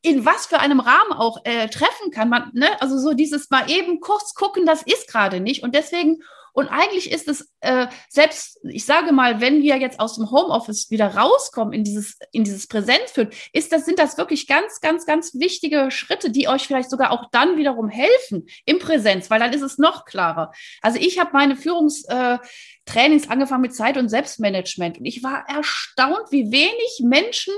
in 0.00 0.24
was 0.24 0.46
für 0.46 0.58
einem 0.58 0.80
Rahmen 0.80 1.12
auch 1.12 1.44
äh, 1.44 1.68
treffen 1.68 2.10
kann. 2.10 2.28
Man, 2.28 2.50
ne? 2.54 2.80
Also 2.80 2.98
so 2.98 3.12
dieses 3.12 3.50
mal 3.50 3.70
eben 3.70 4.00
kurz 4.00 4.34
gucken, 4.34 4.64
das 4.64 4.82
ist 4.82 5.08
gerade 5.08 5.40
nicht. 5.40 5.62
Und 5.62 5.74
deswegen 5.74 6.22
und 6.56 6.68
eigentlich 6.68 7.12
ist 7.12 7.28
es 7.28 7.52
äh, 7.60 7.86
selbst, 8.08 8.58
ich 8.64 8.86
sage 8.86 9.12
mal, 9.12 9.42
wenn 9.42 9.60
wir 9.60 9.76
jetzt 9.76 10.00
aus 10.00 10.14
dem 10.14 10.30
Homeoffice 10.30 10.90
wieder 10.90 11.14
rauskommen 11.14 11.74
in 11.74 11.84
dieses, 11.84 12.16
in 12.32 12.44
dieses 12.44 12.66
Präsenz 12.66 13.10
führen, 13.12 13.28
ist 13.52 13.72
das, 13.72 13.84
sind 13.84 13.98
das 13.98 14.16
wirklich 14.16 14.46
ganz, 14.46 14.80
ganz, 14.80 15.04
ganz 15.04 15.34
wichtige 15.34 15.90
Schritte, 15.90 16.30
die 16.30 16.48
euch 16.48 16.66
vielleicht 16.66 16.88
sogar 16.88 17.10
auch 17.10 17.28
dann 17.30 17.58
wiederum 17.58 17.90
helfen 17.90 18.46
im 18.64 18.78
Präsenz, 18.78 19.28
weil 19.28 19.38
dann 19.38 19.52
ist 19.52 19.60
es 19.60 19.76
noch 19.76 20.06
klarer. 20.06 20.50
Also 20.80 20.98
ich 20.98 21.18
habe 21.18 21.28
meine 21.34 21.56
Führungstrainings 21.56 23.26
äh, 23.26 23.28
angefangen 23.28 23.60
mit 23.60 23.74
Zeit- 23.74 23.98
und 23.98 24.08
Selbstmanagement 24.08 24.96
und 24.96 25.04
ich 25.04 25.22
war 25.22 25.44
erstaunt, 25.46 26.30
wie 26.30 26.50
wenig 26.50 27.02
Menschen 27.04 27.52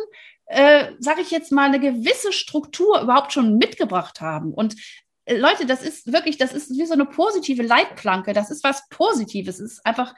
äh, 0.47 0.93
sage 0.99 1.21
ich 1.21 1.31
jetzt 1.31 1.53
mal, 1.53 1.67
eine 1.67 1.79
gewisse 1.79 2.33
Struktur 2.33 3.03
überhaupt 3.03 3.33
schon 3.35 3.59
mitgebracht 3.59 4.23
haben. 4.23 4.55
Und 4.55 4.77
Leute, 5.37 5.67
das 5.67 5.83
ist 5.83 6.13
wirklich, 6.13 6.39
das 6.39 6.53
ist 6.53 6.71
wie 6.71 6.87
so 6.87 6.95
eine 6.95 7.07
positive 7.07 7.63
Leitplanke. 7.63 8.33
Das 8.33 8.51
ist 8.51 8.65
was 8.65 8.89
Positives. 8.89 9.61
Es 9.61 9.73
ist 9.73 9.87
einfach, 9.87 10.15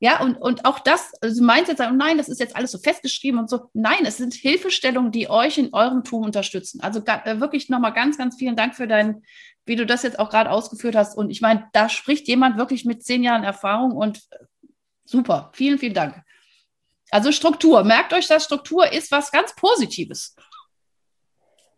ja, 0.00 0.20
und, 0.20 0.36
und 0.36 0.64
auch 0.64 0.80
das, 0.80 1.12
also 1.22 1.40
du 1.40 1.46
meinst 1.46 1.68
jetzt, 1.68 1.80
nein, 1.80 2.18
das 2.18 2.28
ist 2.28 2.40
jetzt 2.40 2.56
alles 2.56 2.72
so 2.72 2.78
festgeschrieben 2.78 3.40
und 3.40 3.48
so. 3.48 3.70
Nein, 3.72 4.04
es 4.04 4.18
sind 4.18 4.34
Hilfestellungen, 4.34 5.12
die 5.12 5.30
euch 5.30 5.58
in 5.58 5.72
eurem 5.72 6.04
Tun 6.04 6.24
unterstützen. 6.24 6.80
Also 6.82 7.00
äh, 7.04 7.40
wirklich 7.40 7.68
nochmal 7.68 7.92
ganz, 7.92 8.18
ganz 8.18 8.36
vielen 8.36 8.56
Dank 8.56 8.74
für 8.74 8.86
dein, 8.86 9.22
wie 9.64 9.76
du 9.76 9.86
das 9.86 10.02
jetzt 10.02 10.18
auch 10.18 10.30
gerade 10.30 10.50
ausgeführt 10.50 10.94
hast. 10.94 11.16
Und 11.16 11.30
ich 11.30 11.40
meine, 11.40 11.68
da 11.72 11.88
spricht 11.88 12.28
jemand 12.28 12.58
wirklich 12.58 12.84
mit 12.84 13.02
zehn 13.02 13.22
Jahren 13.22 13.44
Erfahrung 13.44 13.92
und 13.92 14.18
äh, 14.30 14.44
super. 15.04 15.50
Vielen, 15.54 15.78
vielen 15.78 15.94
Dank. 15.94 16.22
Also 17.10 17.32
Struktur. 17.32 17.84
Merkt 17.84 18.12
euch, 18.12 18.26
dass 18.26 18.44
Struktur 18.44 18.92
ist 18.92 19.10
was 19.10 19.30
ganz 19.30 19.54
Positives. 19.54 20.36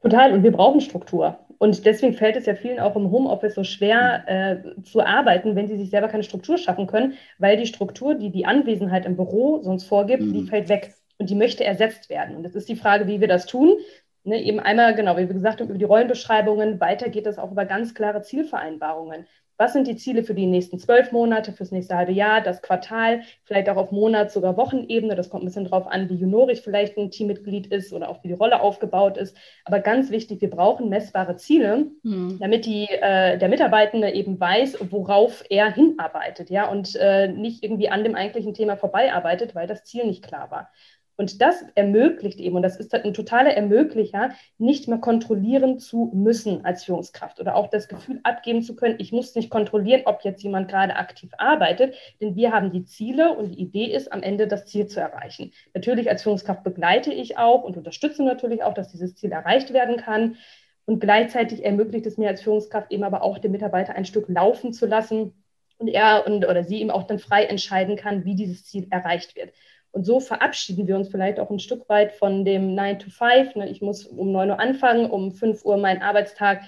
Total. 0.03 0.33
Und 0.33 0.43
wir 0.43 0.53
brauchen 0.53 0.81
Struktur. 0.81 1.46
Und 1.59 1.87
deswegen 1.87 2.15
fällt 2.15 2.37
es 2.37 2.47
ja 2.47 2.55
vielen 2.55 2.81
auch 2.81 2.97
im 2.97 3.11
Homeoffice 3.11 3.55
so 3.55 3.65
schwer 3.65 4.25
äh, 4.27 4.83
zu 4.83 5.01
arbeiten, 5.01 5.57
wenn 5.57 5.69
sie 5.69 5.77
sich 5.77 5.91
selber 5.91 6.09
keine 6.09 6.23
Struktur 6.23 6.59
schaffen 6.59 6.87
können, 6.87 7.15
weil 7.39 7.57
die 7.57 7.67
Struktur, 7.67 8.15
die 8.15 8.31
die 8.31 8.47
Anwesenheit 8.47 9.07
im 9.07 9.17
Büro 9.17 9.63
sonst 9.63 9.85
vorgibt, 9.85 10.23
mhm. 10.23 10.33
die 10.33 10.47
fällt 10.47 10.69
weg 10.69 10.95
und 11.19 11.31
die 11.31 11.35
möchte 11.35 11.65
ersetzt 11.65 12.11
werden. 12.11 12.37
Und 12.37 12.43
das 12.43 12.55
ist 12.55 12.69
die 12.69 12.77
Frage, 12.77 13.07
wie 13.07 13.21
wir 13.21 13.29
das 13.29 13.47
tun. 13.47 13.77
Ne, 14.25 14.43
eben 14.43 14.59
einmal, 14.59 14.95
genau, 14.95 15.17
wie 15.17 15.29
wir 15.29 15.35
gesagt 15.35 15.61
haben, 15.61 15.69
über 15.69 15.79
die 15.79 15.85
Rollenbeschreibungen. 15.85 16.81
Weiter 16.81 17.09
geht 17.09 17.27
das 17.27 17.39
auch 17.39 17.53
über 17.53 17.65
ganz 17.65 17.95
klare 17.95 18.23
Zielvereinbarungen 18.23 19.27
was 19.59 19.73
sind 19.73 19.87
die 19.87 19.97
Ziele 19.97 20.23
für 20.23 20.35
die 20.35 20.47
nächsten 20.47 20.79
zwölf 20.79 21.13
Monate, 21.13 21.53
fürs 21.53 21.73
nächste 21.73 21.97
halbe 21.97 22.13
Jahr, 22.13 22.41
das 22.41 22.63
Quartal, 22.63 23.23
vielleicht 23.45 23.69
auch 23.69 23.77
auf 23.77 23.91
Monats- 23.91 24.35
sogar 24.35 24.57
Wochenebene. 24.57 25.15
Das 25.15 25.31
kommt 25.31 25.43
ein 25.43 25.47
bisschen 25.47 25.65
drauf 25.65 25.87
an, 25.87 26.09
wie 26.09 26.15
juniorig 26.15 26.61
vielleicht 26.61 26.97
ein 26.99 27.11
Teammitglied 27.11 27.67
ist 27.69 27.93
oder 27.93 28.09
auch 28.09 28.23
wie 28.23 28.29
die 28.29 28.35
Rolle 28.35 28.61
aufgebaut 28.61 29.17
ist. 29.17 29.37
Aber 29.65 29.81
ganz 29.81 30.11
wichtig, 30.11 30.41
wir 30.41 30.51
brauchen 30.51 30.89
messbare 30.89 31.37
Ziele, 31.37 31.87
mhm. 32.03 32.39
damit 32.41 32.67
die, 32.67 32.87
äh, 32.91 33.39
der 33.39 33.49
Mitarbeitende 33.49 34.11
eben 34.11 34.39
weiß, 34.39 34.79
worauf 34.91 35.45
er 35.49 35.73
hinarbeitet, 35.73 36.51
ja, 36.51 36.69
und 36.69 36.95
äh, 36.97 37.29
nicht 37.29 37.63
irgendwie 37.63 37.89
an 37.89 38.05
dem 38.05 38.15
eigentlichen 38.15 38.55
Thema 38.55 38.77
vorbeiarbeitet, 38.77 39.55
weil 39.55 39.67
das 39.67 39.85
Ziel 39.85 40.05
nicht 40.07 40.23
klar 40.27 40.51
war. 40.51 40.71
Und 41.17 41.41
das 41.41 41.65
ermöglicht 41.75 42.41
eben, 42.41 42.57
und 42.57 42.63
das 42.63 42.77
ist 42.77 42.93
halt 42.93 43.05
ein 43.05 43.15
totaler 43.15 43.55
Ermöglicher, 43.55 44.31
nicht 44.59 44.87
mehr 44.87 44.99
kontrollieren 44.99 45.79
zu 45.79 46.11
müssen 46.15 46.65
als 46.65 46.85
Führungskraft 46.85 47.41
oder 47.41 47.57
auch 47.57 47.69
das 47.69 47.89
Gefühl 47.89 48.21
abgeben 48.23 48.63
zu 48.63 48.77
können, 48.77 48.97
ich 48.99 49.13
muss 49.13 49.35
nicht 49.35 49.49
kontrollieren, 49.49 50.03
ob 50.05 50.23
jetzt 50.23 50.43
jemand 50.43 50.69
gerade 50.69 50.97
aktiv 50.97 51.31
arbeitet, 51.39 51.95
denn 52.21 52.37
wir 52.37 52.53
haben 52.53 52.71
die 52.71 52.85
Ziele 52.85 53.33
und 53.33 53.53
die 53.53 53.61
Idee 53.61 53.87
ist, 53.87 54.13
am 54.13 54.23
Ende 54.23 54.47
das 54.47 54.67
Ziel 54.67 54.87
zu 54.87 55.01
erreichen. 55.01 55.53
Natürlich 55.73 56.11
als 56.11 56.23
Führungskraft 56.23 56.63
begleite 56.65 57.13
ich 57.13 57.39
auch 57.39 57.65
und 57.65 57.77
unterstütze 57.79 58.23
natürlich 58.23 58.63
auch, 58.63 58.75
dass 58.75 58.93
dieses 58.93 59.15
Ziel 59.15 59.33
erreicht 59.33 59.73
werden 59.73 59.97
kann. 59.97 60.37
Und 60.85 61.01
gleichzeitig 61.01 61.65
ermöglicht 61.65 62.07
es 62.07 62.17
mir 62.17 62.29
als 62.29 62.43
Führungskraft 62.43 62.93
eben 62.93 63.03
aber 63.03 63.23
auch, 63.23 63.39
den 63.39 63.51
Mitarbeiter 63.53 63.95
ein 63.95 64.05
Stück 64.05 64.29
laufen 64.29 64.73
zu 64.73 64.87
lassen 64.87 65.33
und 65.79 65.89
er 65.89 66.27
und, 66.27 66.47
oder 66.47 66.63
sie 66.63 66.81
eben 66.81 66.91
auch 66.91 67.05
dann 67.05 67.19
frei 67.19 67.45
entscheiden 67.45 67.97
kann, 67.97 68.25
wie 68.25 68.35
dieses 68.35 68.65
Ziel 68.65 68.87
erreicht 68.91 69.35
wird. 69.37 69.53
Und 69.97 70.05
so 70.05 70.21
verabschieden 70.21 70.87
wir 70.87 70.95
uns 70.95 71.09
vielleicht 71.09 71.41
auch 71.41 71.49
ein 71.49 71.59
Stück 71.59 71.89
weit 71.89 72.13
von 72.13 72.45
dem 72.45 72.75
9 72.75 72.99
to 72.99 73.09
5. 73.09 73.55
Ne? 73.55 73.71
Ich 73.71 73.81
muss 73.81 74.05
um 74.05 74.31
9 74.31 74.51
Uhr 74.51 74.61
anfangen, 74.61 75.11
um 75.11 75.33
5 75.33 75.65
Uhr 75.65 75.79
meinen 75.79 76.03
Arbeitstag 76.03 76.61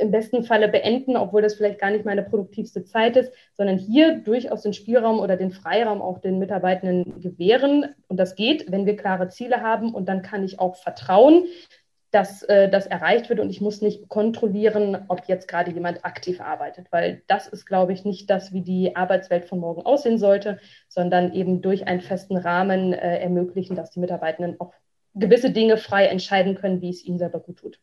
im 0.00 0.10
besten 0.10 0.42
Falle 0.42 0.68
beenden, 0.68 1.18
obwohl 1.18 1.42
das 1.42 1.56
vielleicht 1.56 1.78
gar 1.78 1.90
nicht 1.90 2.06
meine 2.06 2.22
produktivste 2.22 2.82
Zeit 2.82 3.18
ist, 3.18 3.30
sondern 3.58 3.76
hier 3.76 4.20
durchaus 4.20 4.62
den 4.62 4.72
Spielraum 4.72 5.20
oder 5.20 5.36
den 5.36 5.50
Freiraum 5.50 6.00
auch 6.00 6.18
den 6.18 6.38
Mitarbeitenden 6.38 7.20
gewähren. 7.20 7.94
Und 8.08 8.16
das 8.16 8.36
geht, 8.36 8.72
wenn 8.72 8.86
wir 8.86 8.96
klare 8.96 9.28
Ziele 9.28 9.60
haben. 9.60 9.92
Und 9.92 10.08
dann 10.08 10.22
kann 10.22 10.42
ich 10.42 10.58
auch 10.58 10.76
vertrauen, 10.76 11.44
dass 12.12 12.42
äh, 12.42 12.68
das 12.68 12.86
erreicht 12.86 13.28
wird 13.30 13.40
und 13.40 13.50
ich 13.50 13.60
muss 13.60 13.80
nicht 13.80 14.08
kontrollieren, 14.08 15.06
ob 15.08 15.26
jetzt 15.26 15.48
gerade 15.48 15.70
jemand 15.70 16.04
aktiv 16.04 16.40
arbeitet, 16.40 16.86
weil 16.90 17.22
das 17.26 17.48
ist, 17.48 17.64
glaube 17.64 17.94
ich, 17.94 18.04
nicht 18.04 18.28
das, 18.28 18.52
wie 18.52 18.60
die 18.60 18.94
Arbeitswelt 18.94 19.46
von 19.46 19.58
morgen 19.58 19.82
aussehen 19.82 20.18
sollte, 20.18 20.60
sondern 20.88 21.32
eben 21.32 21.62
durch 21.62 21.88
einen 21.88 22.02
festen 22.02 22.36
Rahmen 22.36 22.92
äh, 22.92 23.18
ermöglichen, 23.18 23.76
dass 23.76 23.90
die 23.90 24.00
Mitarbeitenden 24.00 24.60
auch 24.60 24.74
gewisse 25.14 25.50
Dinge 25.50 25.78
frei 25.78 26.06
entscheiden 26.06 26.54
können, 26.54 26.82
wie 26.82 26.90
es 26.90 27.02
ihnen 27.02 27.18
selber 27.18 27.40
gut 27.40 27.58
tut. 27.58 27.80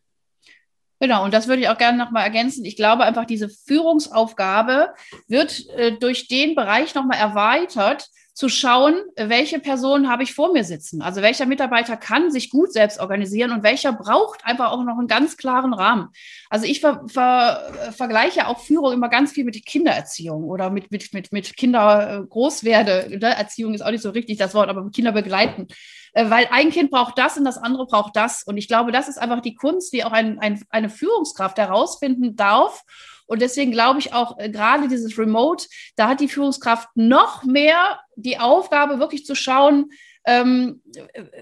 Genau, 0.99 1.23
und 1.23 1.33
das 1.33 1.47
würde 1.47 1.61
ich 1.61 1.69
auch 1.69 1.77
gerne 1.77 1.97
nochmal 1.97 2.23
ergänzen. 2.23 2.65
Ich 2.65 2.75
glaube 2.75 3.05
einfach, 3.05 3.25
diese 3.25 3.49
Führungsaufgabe 3.49 4.93
wird 5.27 5.67
äh, 5.69 5.93
durch 5.93 6.27
den 6.27 6.55
Bereich 6.55 6.93
nochmal 6.93 7.17
erweitert, 7.17 8.09
zu 8.39 8.47
schauen, 8.47 8.95
welche 9.17 9.59
Person 9.59 10.07
habe 10.07 10.23
ich 10.23 10.33
vor 10.33 10.53
mir 10.53 10.63
sitzen. 10.63 11.01
Also 11.01 11.21
welcher 11.21 11.45
Mitarbeiter 11.45 11.97
kann 11.97 12.31
sich 12.31 12.49
gut 12.49 12.71
selbst 12.71 13.01
organisieren 13.01 13.51
und 13.51 13.63
welcher 13.63 13.91
braucht 13.91 14.45
einfach 14.45 14.71
auch 14.71 14.85
noch 14.85 14.97
einen 14.97 15.09
ganz 15.09 15.35
klaren 15.35 15.73
Rahmen. 15.73 16.07
Also 16.49 16.65
ich 16.65 16.79
ver, 16.79 17.03
ver, 17.07 17.91
vergleiche 17.91 18.47
auch 18.47 18.61
Führung 18.61 18.93
immer 18.93 19.09
ganz 19.09 19.33
viel 19.33 19.43
mit 19.43 19.65
Kindererziehung 19.65 20.45
oder 20.45 20.69
mit, 20.69 20.89
mit, 20.89 21.13
mit, 21.13 21.33
mit 21.33 21.57
Kindergroßwerde. 21.57 23.17
Ne? 23.19 23.35
Erziehung 23.35 23.73
ist 23.73 23.81
auch 23.81 23.91
nicht 23.91 24.03
so 24.03 24.11
richtig 24.11 24.37
das 24.37 24.53
Wort, 24.53 24.69
aber 24.69 24.89
Kinder 24.89 25.11
begleiten. 25.11 25.67
Äh, 26.13 26.29
weil 26.29 26.47
ein 26.49 26.69
Kind 26.69 26.91
braucht 26.91 27.17
das 27.17 27.35
und 27.35 27.43
das 27.43 27.57
andere 27.57 27.87
braucht 27.87 28.15
das. 28.15 28.43
Und 28.43 28.55
ich 28.55 28.69
glaube, 28.69 28.93
das 28.93 29.09
ist 29.09 29.17
einfach 29.17 29.41
die 29.41 29.55
Kunst, 29.55 29.91
die 29.91 30.05
auch 30.05 30.13
ein, 30.13 30.39
ein, 30.39 30.63
eine 30.69 30.89
Führungskraft 30.89 31.57
herausfinden 31.57 32.37
darf 32.37 32.85
und 33.29 33.43
deswegen 33.43 33.71
glaube 33.71 33.99
ich 33.99 34.11
auch 34.11 34.39
äh, 34.39 34.49
gerade 34.49 34.87
dieses 34.87 35.19
Remote, 35.19 35.67
da 35.95 36.07
hat 36.07 36.19
die 36.19 36.27
Führungskraft 36.27 36.89
noch 36.95 37.43
mehr 37.43 37.99
die 38.21 38.39
Aufgabe, 38.39 38.99
wirklich 38.99 39.25
zu 39.25 39.35
schauen, 39.35 39.91
ähm, 40.25 40.81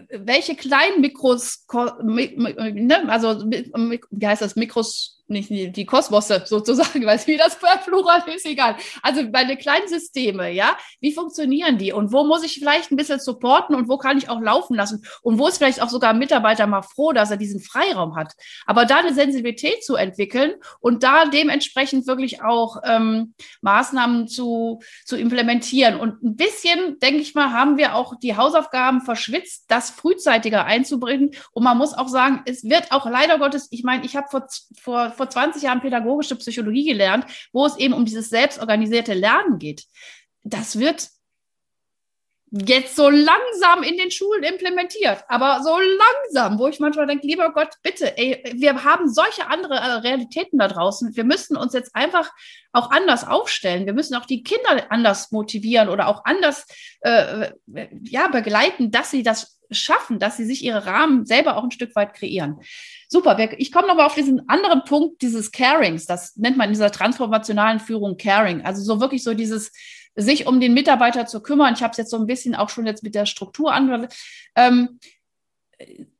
welche 0.10 0.56
kleinen 0.56 1.02
Mikros, 1.02 1.66
ne, 2.04 3.04
also 3.08 3.44
wie 3.50 4.28
heißt 4.28 4.42
das, 4.42 4.56
Mikros, 4.56 5.18
nicht 5.30 5.50
die 5.50 5.86
Kosmosse 5.86 6.44
sozusagen, 6.46 7.06
weiß 7.06 7.28
wie 7.28 7.38
das 7.38 7.58
Plural 7.86 8.24
ist, 8.34 8.46
egal. 8.46 8.78
Also 9.02 9.24
meine 9.24 9.58
kleinen 9.58 9.88
Systeme, 9.88 10.52
ja, 10.52 10.78
wie 11.02 11.14
funktionieren 11.14 11.78
die 11.78 11.92
und 11.92 12.14
wo 12.14 12.24
muss 12.24 12.44
ich 12.44 12.54
vielleicht 12.54 12.92
ein 12.92 12.96
bisschen 12.96 13.20
supporten 13.20 13.76
und 13.76 13.90
wo 13.90 13.98
kann 13.98 14.18
ich 14.18 14.30
auch 14.30 14.40
laufen 14.40 14.76
lassen 14.76 15.04
und 15.22 15.38
wo 15.38 15.48
ist 15.48 15.58
vielleicht 15.58 15.82
auch 15.82 15.90
sogar 15.90 16.12
ein 16.12 16.20
Mitarbeiter 16.20 16.66
mal 16.68 16.82
froh, 16.82 17.12
dass 17.12 17.32
er 17.32 17.38
diesen 17.38 17.62
Freiraum 17.62 18.16
hat. 18.16 18.34
Aber 18.66 18.86
da 18.86 19.00
eine 19.00 19.14
Sensibilität 19.14 19.84
zu 19.84 19.96
entwickeln 19.96 20.54
und 20.80 21.04
da 21.04 21.26
dementsprechend 21.26 22.08
wirklich 22.08 22.42
auch 22.42 22.78
ähm, 22.86 23.34
Maßnahmen 23.62 24.28
zu, 24.28 24.80
zu 25.06 25.18
implementieren. 25.18 26.00
Und 26.00 26.24
ein 26.24 26.36
bisschen, 26.36 26.67
denke 26.76 27.22
ich 27.22 27.36
mal, 27.36 27.52
haben 27.52 27.78
wir 27.78 27.96
auch 27.96 28.16
die 28.20 28.36
Hausaufgaben 28.36 29.02
verschwitzt, 29.02 29.66
das 29.68 29.90
frühzeitiger 29.90 30.66
einzubringen. 30.66 31.32
Und 31.52 31.64
man 31.64 31.78
muss 31.78 31.94
auch 31.94 32.08
sagen, 32.08 32.42
es 32.46 32.64
wird 32.64 32.92
auch 32.92 33.06
leider 33.06 33.40
Gottes, 33.40 33.68
ich 33.72 33.84
meine, 33.84 34.06
ich 34.06 34.16
habe 34.16 34.28
vor, 34.30 34.48
vor 34.80 35.12
vor 35.12 35.30
20 35.30 35.64
Jahren 35.64 35.82
pädagogische 35.82 36.36
Psychologie 36.36 36.86
gelernt, 36.86 37.26
wo 37.52 37.66
es 37.66 37.78
eben 37.78 37.94
um 37.94 38.06
dieses 38.06 38.30
selbstorganisierte 38.30 39.14
Lernen 39.14 39.60
geht. 39.60 39.84
Das 40.44 40.80
wird 40.80 41.10
jetzt 42.52 42.96
so 42.96 43.10
langsam 43.10 43.84
in 43.84 43.98
den 43.98 44.10
Schulen 44.10 44.44
implementiert, 44.44 45.24
aber 45.28 45.62
so 45.64 45.78
langsam, 45.78 46.58
wo 46.58 46.68
ich 46.68 46.80
manchmal 46.80 47.06
denke, 47.06 47.28
lieber 47.28 47.52
Gott, 47.52 47.70
bitte, 47.84 48.18
ey, 48.18 48.42
wir 48.56 48.84
haben 48.86 49.10
solche 49.10 49.48
andere 49.48 49.76
äh, 49.76 49.92
Realitäten 50.00 50.58
da 50.58 50.70
draußen. 50.70 51.16
Wir 51.16 51.26
müssen 51.26 51.58
uns 51.58 51.74
jetzt 51.74 51.94
einfach 51.94 52.32
auch 52.72 52.90
anders 52.92 53.28
aufstellen. 53.28 53.86
Wir 53.86 53.94
müssen 53.94 54.16
auch 54.16 54.26
die 54.26 54.44
Kinder 54.44 54.86
anders 54.90 55.32
motivieren 55.32 55.90
oder 55.90 56.08
auch 56.08 56.24
anders 56.24 56.66
äh, 57.02 57.52
ja, 58.04 58.28
begleiten, 58.30 58.92
dass 58.92 59.12
sie 59.12 59.24
das 59.24 59.60
schaffen, 59.70 60.20
dass 60.20 60.38
sie 60.38 60.46
sich 60.46 60.64
ihre 60.64 60.86
Rahmen 60.86 61.26
selber 61.26 61.58
auch 61.58 61.64
ein 61.64 61.72
Stück 61.72 61.96
weit 61.96 62.14
kreieren. 62.14 62.62
Super. 63.10 63.38
Ich 63.58 63.74
komme 63.74 63.88
nochmal 63.88 64.06
auf 64.06 64.16
diesen 64.16 64.48
anderen 64.48 64.84
Punkt 64.86 65.22
dieses 65.22 65.52
Carings. 65.52 66.06
Das 66.06 66.38
nennt 66.38 66.56
man 66.56 66.68
in 66.68 66.74
dieser 66.74 66.92
transformationalen 66.92 67.82
Führung 67.82 68.16
Caring. 68.18 68.62
Also 68.66 68.82
so 68.82 69.02
wirklich 69.02 69.24
so 69.24 69.34
dieses 69.34 69.72
sich 70.18 70.48
um 70.48 70.60
den 70.60 70.74
Mitarbeiter 70.74 71.26
zu 71.28 71.42
kümmern. 71.42 71.74
Ich 71.76 71.84
habe 71.84 71.92
es 71.92 71.98
jetzt 71.98 72.12
so 72.12 72.18
ein 72.18 72.28
bisschen 72.28 72.56
auch 72.56 72.70
schon 72.70 72.86
jetzt 72.86 73.04
mit 73.04 73.16
der 73.16 73.26
Struktur 73.26 73.72
an. 73.72 74.08
Ähm, 74.56 75.00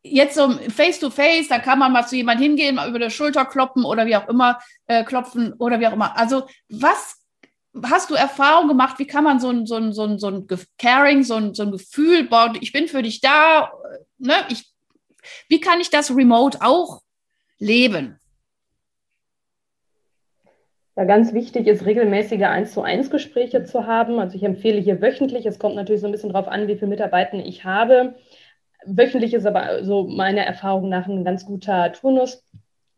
jetzt 0.04 0.36
so 0.36 0.52
face 0.70 1.00
to 1.00 1.10
face, 1.10 1.48
da 1.48 1.60
kann 1.60 1.80
man 1.80 1.92
mal 1.92 2.08
zu 2.08 2.16
jemand 2.16 2.40
hingehen, 2.40 2.76
mal 2.76 2.88
über 2.88 3.00
der 3.00 3.10
Schulter 3.10 3.44
kloppen 3.46 3.84
oder 3.84 4.06
wie 4.06 4.16
auch 4.16 4.28
immer 4.30 4.60
äh, 4.86 5.04
klopfen 5.04 5.54
oder 5.54 5.80
wie 5.80 5.88
auch 5.88 5.94
immer. 5.94 6.16
Also 6.16 6.48
was 6.70 7.18
hast 7.84 8.10
du 8.10 8.16
Erfahrung 8.16 8.68
gemacht? 8.68 9.00
Wie 9.00 9.08
kann 9.08 9.24
man 9.24 9.40
so 9.40 9.50
ein, 9.50 9.66
so 9.66 9.76
ein, 9.76 9.94
so 9.94 10.04
ein, 10.04 10.20
so 10.20 10.28
ein 10.28 10.48
Caring, 10.78 11.24
so 11.24 11.36
ein, 11.36 11.54
so 11.54 11.64
ein 11.64 11.72
Gefühl 11.72 12.24
bauen? 12.24 12.58
Ich 12.62 12.72
bin 12.72 12.88
für 12.88 13.02
dich 13.02 13.20
da, 13.20 13.72
ne? 14.18 14.36
Ich 14.50 14.72
Wie 15.48 15.60
kann 15.60 15.82
ich 15.82 15.90
das 15.90 16.16
remote 16.16 16.60
auch 16.62 17.02
leben? 17.58 18.20
Ja, 20.98 21.04
ganz 21.06 21.32
wichtig 21.34 21.68
ist, 21.68 21.86
regelmäßige 21.86 22.42
1 22.44 22.74
zu 22.74 22.82
1 22.82 23.10
Gespräche 23.12 23.64
zu 23.64 23.86
haben. 23.86 24.20
Also 24.20 24.36
ich 24.36 24.44
empfehle 24.44 24.80
hier 24.82 25.00
wöchentlich. 25.02 25.46
Es 25.46 25.60
kommt 25.60 25.76
natürlich 25.76 26.02
so 26.02 26.08
ein 26.08 26.12
bisschen 26.12 26.34
darauf 26.34 26.48
an, 26.48 26.68
wie 26.68 26.76
viele 26.76 26.88
Mitarbeiter 26.88 27.38
ich 27.38 27.64
habe. 27.66 28.16
Wöchentlich 28.86 29.34
ist 29.36 29.46
aber 29.46 29.84
so 29.86 30.08
meiner 30.08 30.44
Erfahrung 30.44 30.90
nach 30.90 31.08
ein 31.08 31.24
ganz 31.26 31.46
guter 31.46 31.94
Turnus 31.94 32.44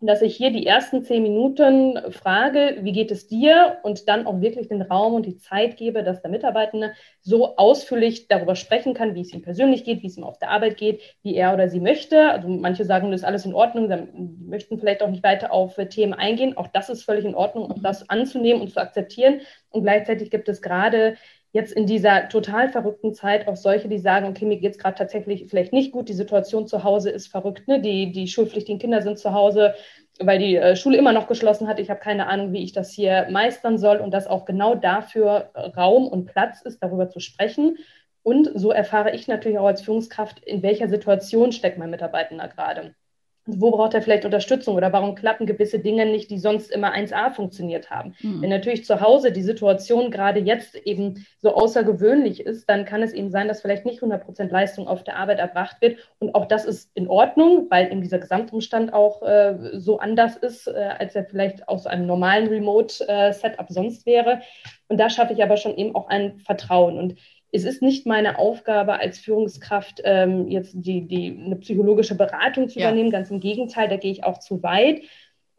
dass 0.01 0.21
ich 0.21 0.35
hier 0.35 0.51
die 0.51 0.65
ersten 0.65 1.03
zehn 1.03 1.23
Minuten 1.23 1.99
frage, 2.11 2.77
wie 2.81 2.93
geht 2.93 3.11
es 3.11 3.27
dir? 3.27 3.77
Und 3.83 4.07
dann 4.07 4.27
auch 4.27 4.39
wirklich 4.39 4.69
den 4.69 4.81
Raum 4.81 5.13
und 5.13 5.25
die 5.25 5.37
Zeit 5.37 5.75
gebe, 5.75 6.03
dass 6.03 6.21
der 6.21 6.31
Mitarbeitende 6.31 6.93
so 7.21 7.57
ausführlich 7.57 8.29
darüber 8.29 8.55
sprechen 8.55 8.93
kann, 8.93 9.13
wie 9.13 9.21
es 9.21 9.33
ihm 9.33 9.41
persönlich 9.41 9.83
geht, 9.83 10.01
wie 10.01 10.07
es 10.07 10.17
ihm 10.17 10.23
auf 10.23 10.39
der 10.39 10.51
Arbeit 10.51 10.77
geht, 10.77 11.01
wie 11.21 11.35
er 11.35 11.53
oder 11.53 11.67
sie 11.67 11.81
möchte. 11.81 12.31
Also 12.31 12.47
manche 12.47 12.85
sagen, 12.85 13.11
das 13.11 13.21
ist 13.21 13.27
alles 13.27 13.45
in 13.45 13.53
Ordnung, 13.53 13.89
dann 13.89 14.37
möchten 14.47 14.79
vielleicht 14.79 15.03
auch 15.03 15.09
nicht 15.09 15.23
weiter 15.23 15.51
auf 15.51 15.75
Themen 15.89 16.13
eingehen. 16.13 16.55
Auch 16.55 16.67
das 16.67 16.89
ist 16.89 17.03
völlig 17.03 17.25
in 17.25 17.35
Ordnung, 17.35 17.69
auch 17.69 17.79
das 17.81 18.09
anzunehmen 18.09 18.61
und 18.61 18.71
zu 18.71 18.79
akzeptieren. 18.79 19.41
Und 19.69 19.83
gleichzeitig 19.83 20.31
gibt 20.31 20.47
es 20.47 20.61
gerade 20.61 21.17
jetzt 21.51 21.73
in 21.73 21.87
dieser 21.87 22.29
total 22.29 22.69
verrückten 22.69 23.13
Zeit 23.13 23.47
auch 23.47 23.55
solche, 23.55 23.87
die 23.87 23.97
sagen, 23.97 24.27
okay, 24.27 24.45
mir 24.45 24.57
geht 24.57 24.73
es 24.73 24.77
gerade 24.77 24.97
tatsächlich 24.97 25.47
vielleicht 25.49 25.73
nicht 25.73 25.91
gut, 25.91 26.07
die 26.09 26.13
Situation 26.13 26.67
zu 26.67 26.83
Hause 26.83 27.09
ist 27.09 27.27
verrückt, 27.27 27.67
ne? 27.67 27.81
die, 27.81 28.11
die 28.11 28.27
schulpflichtigen 28.27 28.79
Kinder 28.79 29.01
sind 29.01 29.17
zu 29.17 29.33
Hause, 29.33 29.73
weil 30.19 30.37
die 30.37 30.55
äh, 30.57 30.75
Schule 30.75 30.97
immer 30.97 31.13
noch 31.13 31.27
geschlossen 31.27 31.67
hat. 31.67 31.79
Ich 31.79 31.89
habe 31.89 31.99
keine 31.99 32.27
Ahnung, 32.27 32.53
wie 32.53 32.63
ich 32.63 32.73
das 32.73 32.91
hier 32.91 33.27
meistern 33.31 33.77
soll 33.77 33.97
und 33.97 34.11
dass 34.11 34.27
auch 34.27 34.45
genau 34.45 34.75
dafür 34.75 35.51
Raum 35.75 36.07
und 36.07 36.25
Platz 36.25 36.61
ist, 36.61 36.83
darüber 36.83 37.09
zu 37.09 37.19
sprechen. 37.19 37.77
Und 38.21 38.51
so 38.53 38.71
erfahre 38.71 39.15
ich 39.15 39.27
natürlich 39.27 39.57
auch 39.57 39.65
als 39.67 39.81
Führungskraft, 39.81 40.39
in 40.43 40.61
welcher 40.61 40.87
Situation 40.87 41.51
steckt 41.51 41.77
mein 41.77 41.89
Mitarbeiter 41.89 42.47
gerade 42.49 42.93
wo 43.57 43.71
braucht 43.71 43.93
er 43.93 44.01
vielleicht 44.01 44.25
Unterstützung 44.25 44.75
oder 44.75 44.91
warum 44.93 45.15
klappen 45.15 45.45
gewisse 45.45 45.79
Dinge 45.79 46.05
nicht, 46.05 46.29
die 46.29 46.37
sonst 46.37 46.71
immer 46.71 46.93
1a 46.93 47.31
funktioniert 47.31 47.89
haben. 47.89 48.15
Mhm. 48.21 48.41
Wenn 48.41 48.49
natürlich 48.49 48.85
zu 48.85 49.01
Hause 49.01 49.31
die 49.31 49.41
Situation 49.41 50.11
gerade 50.11 50.39
jetzt 50.39 50.75
eben 50.75 51.25
so 51.39 51.53
außergewöhnlich 51.53 52.45
ist, 52.45 52.69
dann 52.69 52.85
kann 52.85 53.01
es 53.01 53.13
eben 53.13 53.29
sein, 53.29 53.47
dass 53.47 53.61
vielleicht 53.61 53.85
nicht 53.85 54.01
100% 54.01 54.49
Leistung 54.49 54.87
auf 54.87 55.03
der 55.03 55.17
Arbeit 55.17 55.39
erbracht 55.39 55.77
wird. 55.81 55.97
Und 56.19 56.35
auch 56.35 56.45
das 56.45 56.65
ist 56.65 56.91
in 56.93 57.07
Ordnung, 57.07 57.67
weil 57.69 57.91
eben 57.91 58.01
dieser 58.01 58.19
Gesamtumstand 58.19 58.93
auch 58.93 59.23
äh, 59.23 59.55
so 59.73 59.99
anders 59.99 60.35
ist, 60.37 60.67
äh, 60.67 60.89
als 60.97 61.15
er 61.15 61.25
vielleicht 61.25 61.67
aus 61.67 61.87
einem 61.87 62.05
normalen 62.05 62.47
Remote-Setup 62.47 63.69
äh, 63.69 63.73
sonst 63.73 64.05
wäre. 64.05 64.41
Und 64.87 64.99
da 64.99 65.09
schaffe 65.09 65.33
ich 65.33 65.43
aber 65.43 65.57
schon 65.57 65.77
eben 65.77 65.95
auch 65.95 66.07
ein 66.09 66.39
Vertrauen. 66.39 66.97
Und 66.97 67.15
es 67.51 67.63
ist 67.63 67.81
nicht 67.81 68.05
meine 68.05 68.37
Aufgabe 68.37 68.99
als 68.99 69.19
Führungskraft, 69.19 70.01
ähm, 70.03 70.47
jetzt 70.49 70.73
die, 70.75 71.07
die, 71.07 71.41
eine 71.45 71.55
psychologische 71.55 72.15
Beratung 72.15 72.69
zu 72.69 72.79
ja. 72.79 72.87
übernehmen. 72.87 73.09
Ganz 73.09 73.31
im 73.31 73.39
Gegenteil, 73.39 73.89
da 73.89 73.97
gehe 73.97 74.11
ich 74.11 74.23
auch 74.23 74.39
zu 74.39 74.61
weit. 74.61 75.01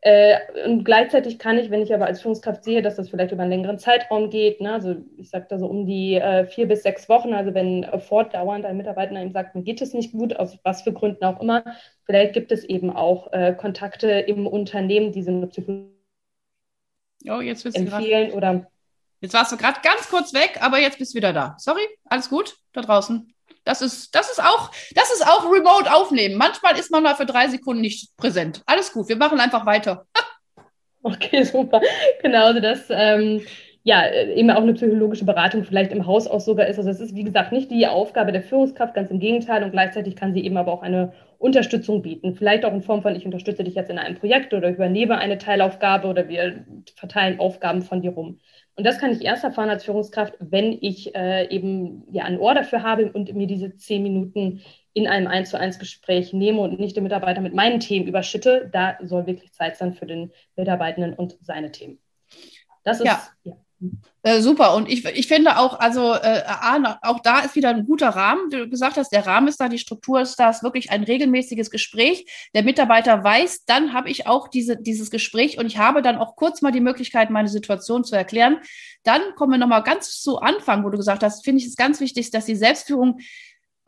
Äh, 0.03 0.39
und 0.67 0.85
gleichzeitig 0.85 1.39
kann 1.39 1.59
ich, 1.59 1.71
wenn 1.71 1.83
ich 1.83 1.93
aber 1.93 2.07
als 2.07 2.23
Führungskraft 2.23 2.65
sehe, 2.65 2.81
dass 2.81 2.97
das 2.97 3.11
vielleicht 3.11 3.33
über 3.33 3.43
einen 3.43 3.51
längeren 3.51 3.79
Zeitraum 3.79 4.31
geht, 4.31 4.61
ne, 4.63 4.73
also 4.73 4.97
ich 5.19 5.29
sage 5.29 5.47
da 5.51 5.59
so 5.59 5.67
um 5.67 5.85
die 5.85 6.15
äh, 6.15 6.47
vier 6.47 6.67
bis 6.69 6.83
sechs 6.83 7.07
Wochen, 7.11 7.35
also 7.35 7.53
wenn 7.53 7.83
äh, 7.83 7.99
fortdauernd 7.99 8.65
ein 8.65 8.79
Mitarbeiter 8.79 9.15
einem 9.15 9.33
sagt, 9.33 9.55
mir 9.55 9.63
geht 9.63 9.83
es 9.83 9.93
nicht 9.93 10.13
gut, 10.13 10.35
aus 10.37 10.59
was 10.63 10.83
für 10.83 10.95
Gründen 10.95 11.25
auch 11.25 11.43
immer, 11.43 11.65
vielleicht 12.05 12.33
gibt 12.33 12.51
es 12.51 12.65
eben 12.65 12.89
auch 12.89 13.31
äh, 13.35 13.53
Kontakte 13.53 14.09
im 14.11 14.47
Unternehmen, 14.47 15.13
die 15.13 15.23
so 15.23 15.33
eine 15.33 15.49
Psychologie 15.49 15.91
oh, 17.29 17.41
jetzt 17.43 17.67
empfehlen 17.67 18.33
oder 18.33 18.71
Jetzt 19.21 19.35
warst 19.35 19.53
du 19.53 19.57
gerade 19.57 19.81
ganz 19.83 20.09
kurz 20.09 20.33
weg, 20.33 20.59
aber 20.61 20.81
jetzt 20.81 20.99
bist 20.99 21.13
du 21.13 21.19
wieder 21.19 21.33
da. 21.33 21.55
Sorry, 21.59 21.87
alles 22.07 22.31
gut 22.31 22.57
da 22.73 22.81
draußen. 22.81 23.33
Das 23.65 23.83
ist, 23.83 24.15
das 24.15 24.31
ist 24.31 24.43
auch, 24.43 24.71
das 24.95 25.13
ist 25.13 25.27
auch 25.27 25.45
Remote 25.45 25.93
aufnehmen. 25.93 26.37
Manchmal 26.37 26.79
ist 26.79 26.91
man 26.91 27.03
mal 27.03 27.15
für 27.15 27.27
drei 27.27 27.49
Sekunden 27.49 27.83
nicht 27.83 28.17
präsent. 28.17 28.63
Alles 28.67 28.93
gut, 28.93 29.09
wir 29.09 29.17
machen 29.17 29.39
einfach 29.39 29.67
weiter. 29.67 30.07
okay, 31.03 31.43
super. 31.45 31.81
Genau, 32.23 32.47
also 32.47 32.61
das, 32.61 32.87
ähm, 32.89 33.43
ja, 33.83 34.11
eben 34.13 34.51
auch 34.51 34.63
eine 34.63 34.75
psychologische 34.75 35.25
Beratung 35.25 35.65
vielleicht 35.65 35.93
im 35.93 36.07
Haus 36.07 36.27
auch 36.27 36.41
sogar 36.41 36.67
ist. 36.67 36.79
Also 36.79 36.91
es 36.91 37.01
ist, 37.01 37.15
wie 37.15 37.25
gesagt, 37.25 37.53
nicht 37.53 37.71
die 37.71 37.87
Aufgabe 37.87 38.33
der 38.33 38.43
Führungskraft, 38.43 38.95
ganz 38.95 39.11
im 39.11 39.21
Gegenteil. 39.21 39.65
Und 39.65 39.73
gleichzeitig 39.73 40.17
kann 40.17 40.35
sie 40.35 40.45
eben 40.45 40.59
aber 40.59 40.73
auch 40.73 40.83
eine 40.83 41.13
Unterstützung 41.39 42.03
bieten. 42.03 42.35
Vielleicht 42.35 42.65
auch 42.67 42.75
in 42.75 42.83
Form 42.83 43.01
von, 43.01 43.17
ich 43.17 43.25
unterstütze 43.25 43.65
dich 43.65 43.75
jetzt 43.75 43.91
in 43.91 43.99
einem 43.99 44.17
Projekt 44.17 44.53
oder 44.53 44.69
übernehme 44.69 45.17
eine 45.17 45.39
Teilaufgabe 45.39 46.09
oder 46.09 46.29
wir 46.29 46.65
verteilen 46.97 47.41
Aufgaben 47.41 47.81
von 47.81 48.03
dir 48.03 48.11
rum. 48.11 48.41
Und 48.81 48.85
das 48.85 48.97
kann 48.97 49.13
ich 49.13 49.23
erst 49.23 49.45
erfahren 49.45 49.69
als 49.69 49.85
Führungskraft, 49.85 50.37
wenn 50.39 50.73
ich 50.81 51.15
äh, 51.15 51.47
eben 51.55 52.03
ja 52.11 52.25
ein 52.25 52.39
Ohr 52.39 52.55
dafür 52.55 52.83
habe 52.83 53.13
und 53.13 53.35
mir 53.35 53.47
diese 53.47 53.77
zehn 53.77 54.03
Minuten 54.03 54.63
in 54.95 55.07
einem 55.07 55.27
1 55.27 55.51
zu 55.51 55.59
1 55.59 55.79
Gespräch 55.79 56.33
nehme 56.33 56.63
und 56.63 56.81
nicht 56.81 56.97
den 56.97 57.03
Mitarbeiter 57.03 57.43
mit 57.43 57.53
meinen 57.53 57.81
Themen 57.81 58.07
überschütte. 58.07 58.71
Da 58.73 58.97
soll 59.03 59.27
wirklich 59.27 59.53
Zeit 59.53 59.77
sein 59.77 59.93
für 59.93 60.07
den 60.07 60.33
Mitarbeitenden 60.57 61.13
und 61.13 61.37
seine 61.43 61.71
Themen. 61.73 61.99
Das 62.83 63.01
ist 63.01 63.05
ja. 63.07 63.23
ja. 63.45 63.53
Äh, 64.23 64.43
super. 64.43 64.75
Und 64.75 64.91
ich, 64.91 65.05
ich 65.07 65.27
finde 65.27 65.57
auch, 65.57 65.81
also 65.81 66.13
äh, 66.13 66.43
auch 67.01 67.21
da 67.21 67.41
ist 67.41 67.57
wieder 67.57 67.71
ein 67.71 67.87
guter 67.87 68.11
Rahmen. 68.11 68.51
Du 68.51 68.69
gesagt 68.69 68.99
hast, 68.99 69.11
der 69.11 69.27
Rahmen 69.27 69.49
ist 69.49 69.59
da, 69.59 69.69
die 69.69 69.79
Struktur 69.79 70.21
ist 70.21 70.37
da, 70.37 70.51
ist 70.51 70.63
wirklich 70.63 70.91
ein 70.91 71.05
regelmäßiges 71.05 71.71
Gespräch. 71.71 72.27
Der 72.55 72.63
Mitarbeiter 72.63 73.25
weiß, 73.25 73.65
dann 73.65 73.95
habe 73.95 74.11
ich 74.11 74.27
auch 74.27 74.49
diese, 74.49 74.77
dieses 74.77 75.11
Gespräch 75.11 75.59
und 75.59 75.65
ich 75.67 75.79
habe 75.79 76.03
dann 76.03 76.19
auch 76.19 76.37
kurz 76.37 76.61
mal 76.61 76.73
die 76.73 76.81
Möglichkeit, 76.81 77.31
meine 77.31 77.49
Situation 77.49 78.05
zu 78.05 78.15
erklären. 78.15 78.59
Dann 79.05 79.23
kommen 79.37 79.53
wir 79.53 79.59
nochmal 79.59 79.83
ganz 79.83 80.21
zu 80.21 80.39
Anfang, 80.39 80.85
wo 80.85 80.91
du 80.91 80.99
gesagt 80.99 81.23
hast, 81.23 81.43
finde 81.43 81.63
ich 81.63 81.69
es 81.69 81.77
ganz 81.77 82.01
wichtig, 82.01 82.31
dass 82.31 82.45
die 82.45 82.57
Selbstführung 82.57 83.21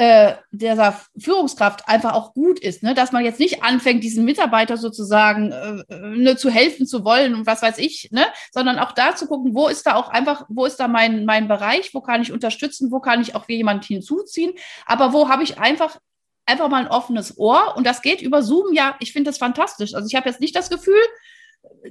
äh, 0.02 0.34
dieser 0.50 1.00
Führungskraft 1.16 1.88
einfach 1.88 2.14
auch 2.14 2.34
gut 2.34 2.58
ist, 2.58 2.82
ne? 2.82 2.92
dass 2.92 3.12
man 3.12 3.24
jetzt 3.24 3.38
nicht 3.38 3.62
anfängt, 3.62 4.02
diesem 4.02 4.24
Mitarbeiter 4.24 4.76
sozusagen 4.76 5.52
äh, 5.52 5.84
ne, 5.96 6.36
zu 6.36 6.50
helfen 6.50 6.86
zu 6.86 7.04
wollen 7.04 7.36
und 7.36 7.46
was 7.46 7.62
weiß 7.62 7.78
ich, 7.78 8.08
ne? 8.10 8.26
sondern 8.50 8.80
auch 8.80 8.90
da 8.90 9.14
zu 9.14 9.28
gucken, 9.28 9.54
wo 9.54 9.68
ist 9.68 9.86
da 9.86 9.94
auch 9.94 10.08
einfach, 10.08 10.44
wo 10.48 10.66
ist 10.66 10.80
da 10.80 10.88
mein, 10.88 11.24
mein 11.24 11.46
Bereich, 11.46 11.94
wo 11.94 12.00
kann 12.00 12.20
ich 12.20 12.32
unterstützen, 12.32 12.90
wo 12.90 12.98
kann 12.98 13.20
ich 13.20 13.36
auch 13.36 13.48
jemand 13.48 13.84
hinzuziehen, 13.84 14.54
aber 14.86 15.12
wo 15.12 15.28
habe 15.28 15.44
ich 15.44 15.60
einfach 15.60 16.00
einfach 16.46 16.68
mal 16.68 16.82
ein 16.82 16.90
offenes 16.90 17.38
Ohr 17.38 17.76
und 17.76 17.86
das 17.86 18.02
geht 18.02 18.22
über 18.22 18.42
Zoom, 18.42 18.72
ja, 18.72 18.96
ich 18.98 19.12
finde 19.12 19.30
das 19.30 19.38
fantastisch. 19.38 19.94
Also 19.94 20.08
ich 20.08 20.16
habe 20.16 20.28
jetzt 20.28 20.40
nicht 20.40 20.56
das 20.56 20.68
Gefühl, 20.68 21.00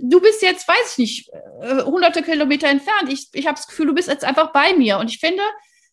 du 0.01 0.19
bist 0.19 0.41
jetzt, 0.41 0.67
weiß 0.67 0.91
ich 0.91 0.97
nicht, 0.97 1.29
äh, 1.61 1.83
hunderte 1.83 2.23
Kilometer 2.23 2.67
entfernt. 2.67 3.07
Ich, 3.07 3.29
ich 3.31 3.47
habe 3.47 3.55
das 3.55 3.67
Gefühl, 3.67 3.87
du 3.87 3.93
bist 3.93 4.09
jetzt 4.09 4.25
einfach 4.25 4.51
bei 4.51 4.73
mir. 4.73 4.97
Und 4.97 5.09
ich 5.09 5.19
finde, 5.19 5.41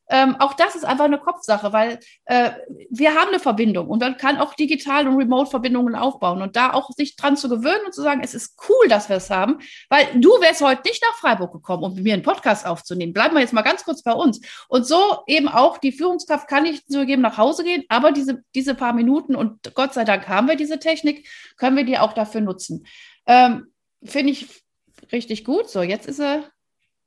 ähm, 0.09 0.37
auch 0.39 0.55
das 0.55 0.75
ist 0.75 0.85
einfach 0.85 1.05
eine 1.05 1.19
Kopfsache, 1.19 1.73
weil 1.73 2.01
äh, 2.25 2.51
wir 2.91 3.15
haben 3.15 3.29
eine 3.29 3.41
Verbindung 3.41 3.89
und 3.89 4.01
man 4.01 4.17
kann 4.17 4.39
auch 4.39 4.55
digital 4.55 5.07
und 5.07 5.17
Remote-Verbindungen 5.17 5.95
aufbauen 5.95 6.41
und 6.43 6.57
da 6.57 6.73
auch 6.73 6.91
sich 6.93 7.17
dran 7.17 7.37
zu 7.37 7.49
gewöhnen 7.49 7.85
und 7.85 7.95
zu 7.95 8.03
sagen, 8.03 8.21
es 8.23 8.35
ist 8.35 8.59
cool, 8.69 8.89
dass 8.89 9.09
wir 9.09 9.17
es 9.17 9.31
haben, 9.31 9.59
weil 9.89 10.07
du 10.15 10.31
wärst 10.41 10.63
heute 10.63 10.83
nicht 10.87 11.03
nach 11.03 11.19
Freiburg 11.19 11.53
gekommen, 11.53 11.85
um 11.85 11.95
mit 11.95 12.05
mir 12.05 12.15
einen 12.15 12.23
Podcast 12.23 12.67
aufzunehmen. 12.67 13.13
Bleiben 13.13 13.35
wir 13.35 13.41
jetzt 13.41 13.53
mal 13.53 13.63
ganz 13.63 13.85
kurz 13.85 14.03
bei 14.03 14.13
uns. 14.13 14.41
Und 14.69 14.87
so 14.87 15.23
eben 15.27 15.49
auch 15.49 15.79
die 15.79 15.93
Führungskraft 15.93 16.49
kann 16.49 16.63
nicht 16.63 16.91
zugeben 16.91 17.23
nach 17.23 17.37
Hause 17.37 17.65
gehen, 17.65 17.85
aber 17.89 18.13
diese, 18.13 18.43
diese 18.55 18.75
paar 18.75 18.95
Minuten 18.95 19.37
und 19.37 19.75
Gott 19.75 19.95
sei 19.95 20.05
Dank 20.05 20.29
haben 20.29 20.49
wir 20.49 20.57
diese 20.57 20.79
Technik, 20.79 21.29
können 21.57 21.77
wir 21.77 21.85
die 21.85 21.99
auch 21.99 22.15
dafür 22.15 22.41
nutzen. 22.41 22.87
Ähm, 23.27 23.67
Finde 24.03 24.33
ich 24.33 24.65
richtig 25.13 25.45
gut. 25.45 25.69
So, 25.69 25.83
jetzt 25.83 26.07
ist 26.07 26.21
er. 26.21 26.45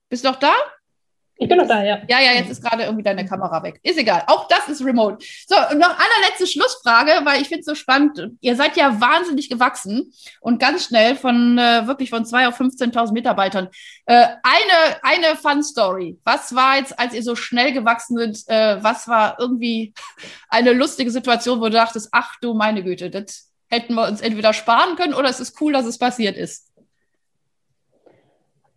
Bist 0.09 0.25
du 0.25 0.29
noch 0.29 0.37
da? 0.37 0.53
Ich 1.37 1.49
bin 1.49 1.57
noch 1.57 1.67
da, 1.67 1.83
ja. 1.83 1.99
Ja, 2.07 2.19
ja, 2.19 2.33
jetzt 2.33 2.51
ist 2.51 2.63
gerade 2.63 2.83
irgendwie 2.83 3.01
deine 3.01 3.25
Kamera 3.25 3.63
weg. 3.63 3.79
Ist 3.81 3.97
egal. 3.97 4.23
Auch 4.27 4.47
das 4.47 4.69
ist 4.69 4.85
remote. 4.85 5.25
So, 5.47 5.55
und 5.71 5.79
noch 5.79 5.89
allerletzte 5.89 6.45
Schlussfrage, 6.45 7.25
weil 7.25 7.41
ich 7.41 7.47
finde 7.47 7.61
es 7.61 7.65
so 7.65 7.73
spannend. 7.73 8.29
Ihr 8.41 8.55
seid 8.55 8.77
ja 8.77 9.01
wahnsinnig 9.01 9.49
gewachsen 9.49 10.13
und 10.39 10.59
ganz 10.59 10.85
schnell 10.85 11.15
von 11.15 11.57
äh, 11.57 11.87
wirklich 11.87 12.11
von 12.11 12.25
zwei 12.25 12.47
auf 12.47 12.61
15.000 12.61 13.11
Mitarbeitern. 13.13 13.69
Äh, 14.05 14.27
eine, 14.43 15.01
eine 15.01 15.35
Fun 15.35 15.63
Story. 15.63 16.19
Was 16.23 16.53
war 16.53 16.77
jetzt, 16.77 16.99
als 16.99 17.15
ihr 17.15 17.23
so 17.23 17.35
schnell 17.35 17.73
gewachsen 17.73 18.17
sind, 18.17 18.43
äh, 18.47 18.83
was 18.83 19.07
war 19.07 19.37
irgendwie 19.39 19.95
eine 20.49 20.73
lustige 20.73 21.09
Situation, 21.09 21.59
wo 21.59 21.65
du 21.65 21.71
dachtest, 21.71 22.09
ach 22.11 22.35
du 22.41 22.53
meine 22.53 22.83
Güte, 22.83 23.09
das 23.09 23.49
hätten 23.67 23.95
wir 23.95 24.07
uns 24.07 24.21
entweder 24.21 24.53
sparen 24.53 24.95
können 24.95 25.13
oder 25.13 25.29
es 25.29 25.39
ist 25.39 25.59
cool, 25.61 25.73
dass 25.73 25.85
es 25.85 25.97
passiert 25.97 26.37
ist? 26.37 26.70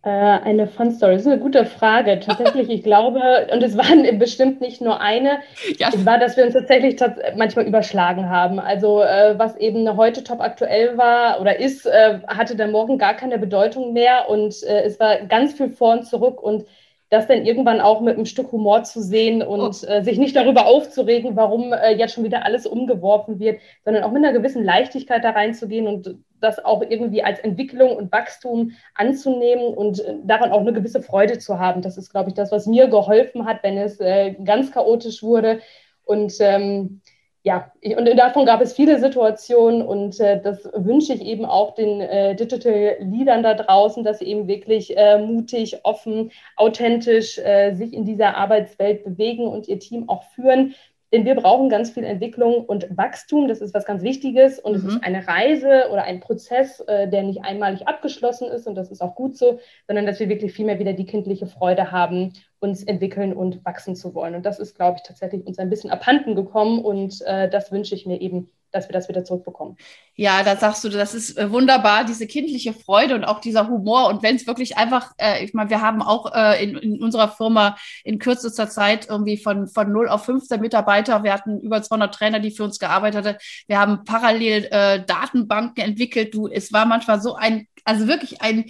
Äh, 0.05 0.09
eine 0.09 0.67
Fun 0.67 0.91
Story, 0.91 1.13
das 1.13 1.23
ist 1.23 1.31
eine 1.31 1.41
gute 1.41 1.65
Frage. 1.65 2.19
Tatsächlich, 2.19 2.69
ich 2.69 2.83
glaube, 2.83 3.47
und 3.51 3.63
es 3.63 3.75
waren 3.75 4.19
bestimmt 4.19 4.61
nicht 4.61 4.79
nur 4.79 5.01
eine, 5.01 5.39
ja. 5.79 5.89
es 5.91 6.05
war, 6.05 6.19
dass 6.19 6.37
wir 6.37 6.45
uns 6.45 6.53
tatsächlich 6.53 6.97
tats 6.97 7.19
manchmal 7.35 7.65
überschlagen 7.65 8.29
haben. 8.29 8.59
Also 8.59 9.01
äh, 9.01 9.33
was 9.39 9.57
eben 9.57 9.97
heute 9.97 10.23
top 10.23 10.41
aktuell 10.41 10.95
war 10.95 11.41
oder 11.41 11.59
ist, 11.59 11.87
äh, 11.87 12.19
hatte 12.27 12.55
dann 12.55 12.71
morgen 12.71 12.99
gar 12.99 13.15
keine 13.15 13.39
Bedeutung 13.39 13.93
mehr 13.93 14.29
und 14.29 14.61
äh, 14.61 14.83
es 14.83 14.99
war 14.99 15.21
ganz 15.25 15.53
viel 15.53 15.69
vor 15.69 15.93
und 15.93 16.05
zurück 16.05 16.39
und 16.39 16.65
das 17.09 17.25
dann 17.25 17.43
irgendwann 17.43 17.81
auch 17.81 18.01
mit 18.01 18.15
einem 18.15 18.27
Stück 18.27 18.51
Humor 18.51 18.83
zu 18.83 19.01
sehen 19.01 19.41
und 19.41 19.59
oh. 19.59 19.87
äh, 19.87 20.03
sich 20.03 20.19
nicht 20.19 20.35
darüber 20.35 20.67
aufzuregen, 20.67 21.35
warum 21.35 21.73
äh, 21.73 21.95
jetzt 21.95 22.13
schon 22.13 22.23
wieder 22.23 22.45
alles 22.45 22.67
umgeworfen 22.67 23.39
wird, 23.39 23.59
sondern 23.83 24.03
auch 24.03 24.11
mit 24.11 24.23
einer 24.23 24.37
gewissen 24.37 24.63
Leichtigkeit 24.63 25.23
da 25.23 25.31
reinzugehen 25.31 25.87
und 25.87 26.15
das 26.41 26.63
auch 26.63 26.81
irgendwie 26.81 27.23
als 27.23 27.39
Entwicklung 27.39 27.95
und 27.95 28.11
Wachstum 28.11 28.71
anzunehmen 28.93 29.73
und 29.73 29.99
äh, 29.99 30.15
daran 30.23 30.51
auch 30.51 30.61
eine 30.61 30.73
gewisse 30.73 31.01
Freude 31.01 31.39
zu 31.39 31.59
haben. 31.59 31.81
Das 31.81 31.97
ist, 31.97 32.11
glaube 32.11 32.29
ich, 32.29 32.35
das, 32.35 32.51
was 32.51 32.65
mir 32.65 32.87
geholfen 32.87 33.45
hat, 33.45 33.63
wenn 33.63 33.77
es 33.77 33.99
äh, 33.99 34.33
ganz 34.43 34.71
chaotisch 34.71 35.23
wurde. 35.23 35.59
Und 36.03 36.35
ähm, 36.39 37.01
ja, 37.45 37.71
und 37.95 38.07
davon 38.17 38.47
gab 38.47 38.59
es 38.61 38.73
viele 38.73 38.99
Situationen 38.99 39.83
und 39.83 40.19
äh, 40.19 40.41
das 40.41 40.67
wünsche 40.73 41.13
ich 41.13 41.21
eben 41.21 41.45
auch 41.45 41.75
den 41.75 42.01
äh, 42.01 42.35
Digital 42.35 42.97
Leadern 42.99 43.43
da 43.43 43.53
draußen, 43.53 44.03
dass 44.03 44.17
sie 44.17 44.25
eben 44.25 44.47
wirklich 44.47 44.97
äh, 44.97 45.19
mutig, 45.19 45.79
offen, 45.83 46.31
authentisch 46.55 47.37
äh, 47.37 47.75
sich 47.75 47.93
in 47.93 48.03
dieser 48.03 48.35
Arbeitswelt 48.35 49.03
bewegen 49.03 49.47
und 49.47 49.67
ihr 49.67 49.77
Team 49.77 50.09
auch 50.09 50.23
führen. 50.23 50.73
Denn 51.11 51.25
wir 51.25 51.35
brauchen 51.35 51.69
ganz 51.69 51.91
viel 51.91 52.03
Entwicklung 52.03 52.65
und 52.65 52.87
Wachstum. 52.97 53.47
Das 53.47 53.61
ist 53.61 53.73
was 53.73 53.85
ganz 53.85 54.03
Wichtiges. 54.03 54.59
Und 54.59 54.73
mhm. 54.73 54.77
es 54.77 54.95
ist 54.95 55.03
eine 55.03 55.27
Reise 55.27 55.89
oder 55.91 56.03
ein 56.03 56.19
Prozess, 56.19 56.79
äh, 56.81 57.07
der 57.07 57.23
nicht 57.23 57.43
einmalig 57.43 57.87
abgeschlossen 57.87 58.47
ist. 58.49 58.67
Und 58.67 58.75
das 58.75 58.91
ist 58.91 59.01
auch 59.01 59.15
gut 59.15 59.37
so, 59.37 59.59
sondern 59.87 60.05
dass 60.05 60.19
wir 60.19 60.29
wirklich 60.29 60.53
viel 60.53 60.65
mehr 60.65 60.79
wieder 60.79 60.93
die 60.93 61.05
kindliche 61.05 61.47
Freude 61.47 61.91
haben, 61.91 62.33
uns 62.65 62.83
entwickeln 62.83 63.33
und 63.33 63.63
wachsen 63.63 63.95
zu 63.95 64.13
wollen. 64.13 64.35
Und 64.35 64.45
das 64.45 64.59
ist, 64.59 64.75
glaube 64.75 64.97
ich, 64.97 65.03
tatsächlich 65.03 65.45
uns 65.45 65.59
ein 65.59 65.69
bisschen 65.69 65.91
abhanden 65.91 66.35
gekommen. 66.35 66.83
Und 66.83 67.21
äh, 67.21 67.49
das 67.49 67.71
wünsche 67.71 67.95
ich 67.95 68.05
mir 68.05 68.19
eben 68.19 68.49
dass 68.75 68.89
wir 68.89 68.93
das 68.93 69.07
wieder 69.07 69.23
zurückbekommen. 69.23 69.77
Ja, 70.15 70.43
da 70.43 70.55
sagst 70.55 70.83
du, 70.83 70.89
das 70.89 71.15
ist 71.15 71.37
äh, 71.37 71.49
wunderbar, 71.51 72.03
diese 72.03 72.27
kindliche 72.27 72.73
Freude 72.73 73.15
und 73.15 73.23
auch 73.23 73.39
dieser 73.39 73.69
Humor. 73.69 74.07
Und 74.07 74.21
wenn 74.21 74.35
es 74.35 74.45
wirklich 74.45 74.77
einfach, 74.77 75.13
äh, 75.17 75.43
ich 75.43 75.53
meine, 75.53 75.69
wir 75.69 75.81
haben 75.81 76.01
auch 76.01 76.33
äh, 76.33 76.63
in, 76.63 76.77
in, 76.77 77.01
unserer 77.01 77.29
Firma 77.29 77.77
in 78.03 78.19
kürzester 78.19 78.69
Zeit 78.69 79.07
irgendwie 79.09 79.37
von, 79.37 79.67
von 79.67 79.91
0 79.91 80.09
auf 80.09 80.25
15 80.25 80.59
Mitarbeiter, 80.59 81.23
wir 81.23 81.33
hatten 81.33 81.59
über 81.61 81.81
200 81.81 82.13
Trainer, 82.13 82.39
die 82.39 82.51
für 82.51 82.63
uns 82.63 82.77
gearbeitet 82.77 83.25
haben. 83.25 83.37
Wir 83.67 83.79
haben 83.79 84.03
parallel 84.03 84.67
äh, 84.71 85.03
Datenbanken 85.05 85.83
entwickelt. 85.83 86.33
Du, 86.33 86.47
es 86.47 86.73
war 86.73 86.85
manchmal 86.85 87.21
so 87.21 87.35
ein, 87.35 87.67
also 87.85 88.07
wirklich 88.07 88.41
ein 88.41 88.65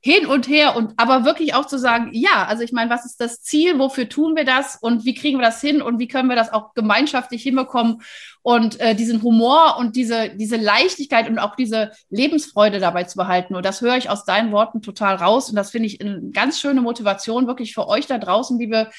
hin 0.00 0.26
und 0.26 0.46
her 0.46 0.76
und 0.76 0.94
aber 0.96 1.24
wirklich 1.24 1.54
auch 1.54 1.66
zu 1.66 1.76
sagen, 1.76 2.10
ja, 2.12 2.46
also 2.46 2.62
ich 2.62 2.72
meine, 2.72 2.88
was 2.88 3.04
ist 3.04 3.20
das 3.20 3.42
Ziel, 3.42 3.78
wofür 3.78 4.08
tun 4.08 4.36
wir 4.36 4.44
das? 4.44 4.76
Und 4.76 5.04
wie 5.04 5.14
kriegen 5.14 5.38
wir 5.38 5.44
das 5.44 5.60
hin? 5.60 5.82
Und 5.82 5.98
wie 5.98 6.06
können 6.06 6.28
wir 6.28 6.36
das 6.36 6.52
auch 6.52 6.74
gemeinschaftlich 6.74 7.42
hinbekommen? 7.42 8.02
Und 8.42 8.78
äh, 8.80 8.94
diesen 8.94 9.22
Humor 9.22 9.76
und 9.78 9.96
diese, 9.96 10.30
diese 10.36 10.56
Leichtigkeit 10.56 11.28
und 11.28 11.38
auch 11.38 11.56
diese 11.56 11.90
Lebensfreude 12.10 12.78
dabei 12.78 13.04
zu 13.04 13.16
behalten. 13.16 13.56
Und 13.56 13.66
das 13.66 13.80
höre 13.80 13.96
ich 13.96 14.08
aus 14.08 14.24
deinen 14.24 14.52
Worten 14.52 14.82
total 14.82 15.16
raus. 15.16 15.50
Und 15.50 15.56
das 15.56 15.70
finde 15.70 15.88
ich 15.88 16.00
eine 16.00 16.30
ganz 16.30 16.60
schöne 16.60 16.80
Motivation 16.80 17.48
wirklich 17.48 17.74
für 17.74 17.88
euch 17.88 18.06
da 18.06 18.18
draußen, 18.18 18.58
liebe 18.58 18.90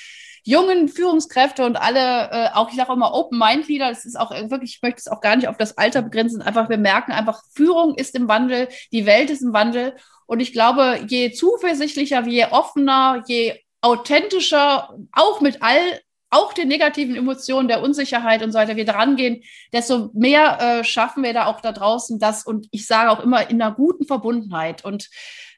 jungen 0.43 0.87
Führungskräfte 0.87 1.65
und 1.65 1.75
alle, 1.75 2.29
äh, 2.31 2.49
auch 2.53 2.69
ich 2.69 2.75
sage 2.75 2.93
immer 2.93 3.13
Open-Mind-Leader, 3.13 3.89
das 3.89 4.05
ist 4.05 4.17
auch 4.19 4.31
wirklich, 4.31 4.75
ich 4.75 4.81
möchte 4.81 4.99
es 4.99 5.07
auch 5.07 5.21
gar 5.21 5.35
nicht 5.35 5.47
auf 5.47 5.57
das 5.57 5.77
Alter 5.77 6.01
begrenzen, 6.01 6.41
einfach 6.41 6.69
wir 6.69 6.77
merken 6.77 7.11
einfach, 7.11 7.43
Führung 7.53 7.95
ist 7.95 8.15
im 8.15 8.27
Wandel, 8.27 8.69
die 8.91 9.05
Welt 9.05 9.29
ist 9.29 9.41
im 9.41 9.53
Wandel 9.53 9.95
und 10.29 10.41
ich 10.41 10.53
glaube, 10.53 10.99
je 11.07 11.31
zuversichtlicher, 11.31 12.23
je 12.27 12.45
offener, 12.51 13.23
je 13.25 13.55
authentischer, 13.81 14.95
auch 15.11 15.41
mit 15.41 15.63
all 15.63 15.81
auch 16.29 16.53
den 16.53 16.67
negativen 16.67 17.15
Emotionen 17.15 17.67
der 17.67 17.81
Unsicherheit 17.81 18.43
und 18.43 18.51
so 18.51 18.59
weiter 18.59 18.75
wir 18.75 18.85
dran 18.85 19.15
gehen, 19.15 19.41
desto 19.73 20.11
mehr 20.13 20.59
äh, 20.61 20.83
schaffen 20.83 21.23
wir 21.23 21.33
da 21.33 21.47
auch 21.47 21.61
da 21.61 21.71
draußen 21.71 22.19
das 22.19 22.45
und 22.45 22.67
ich 22.69 22.85
sage 22.85 23.09
auch 23.09 23.21
immer 23.21 23.49
in 23.49 23.59
einer 23.59 23.73
guten 23.73 24.05
Verbundenheit. 24.05 24.85
Und 24.85 25.09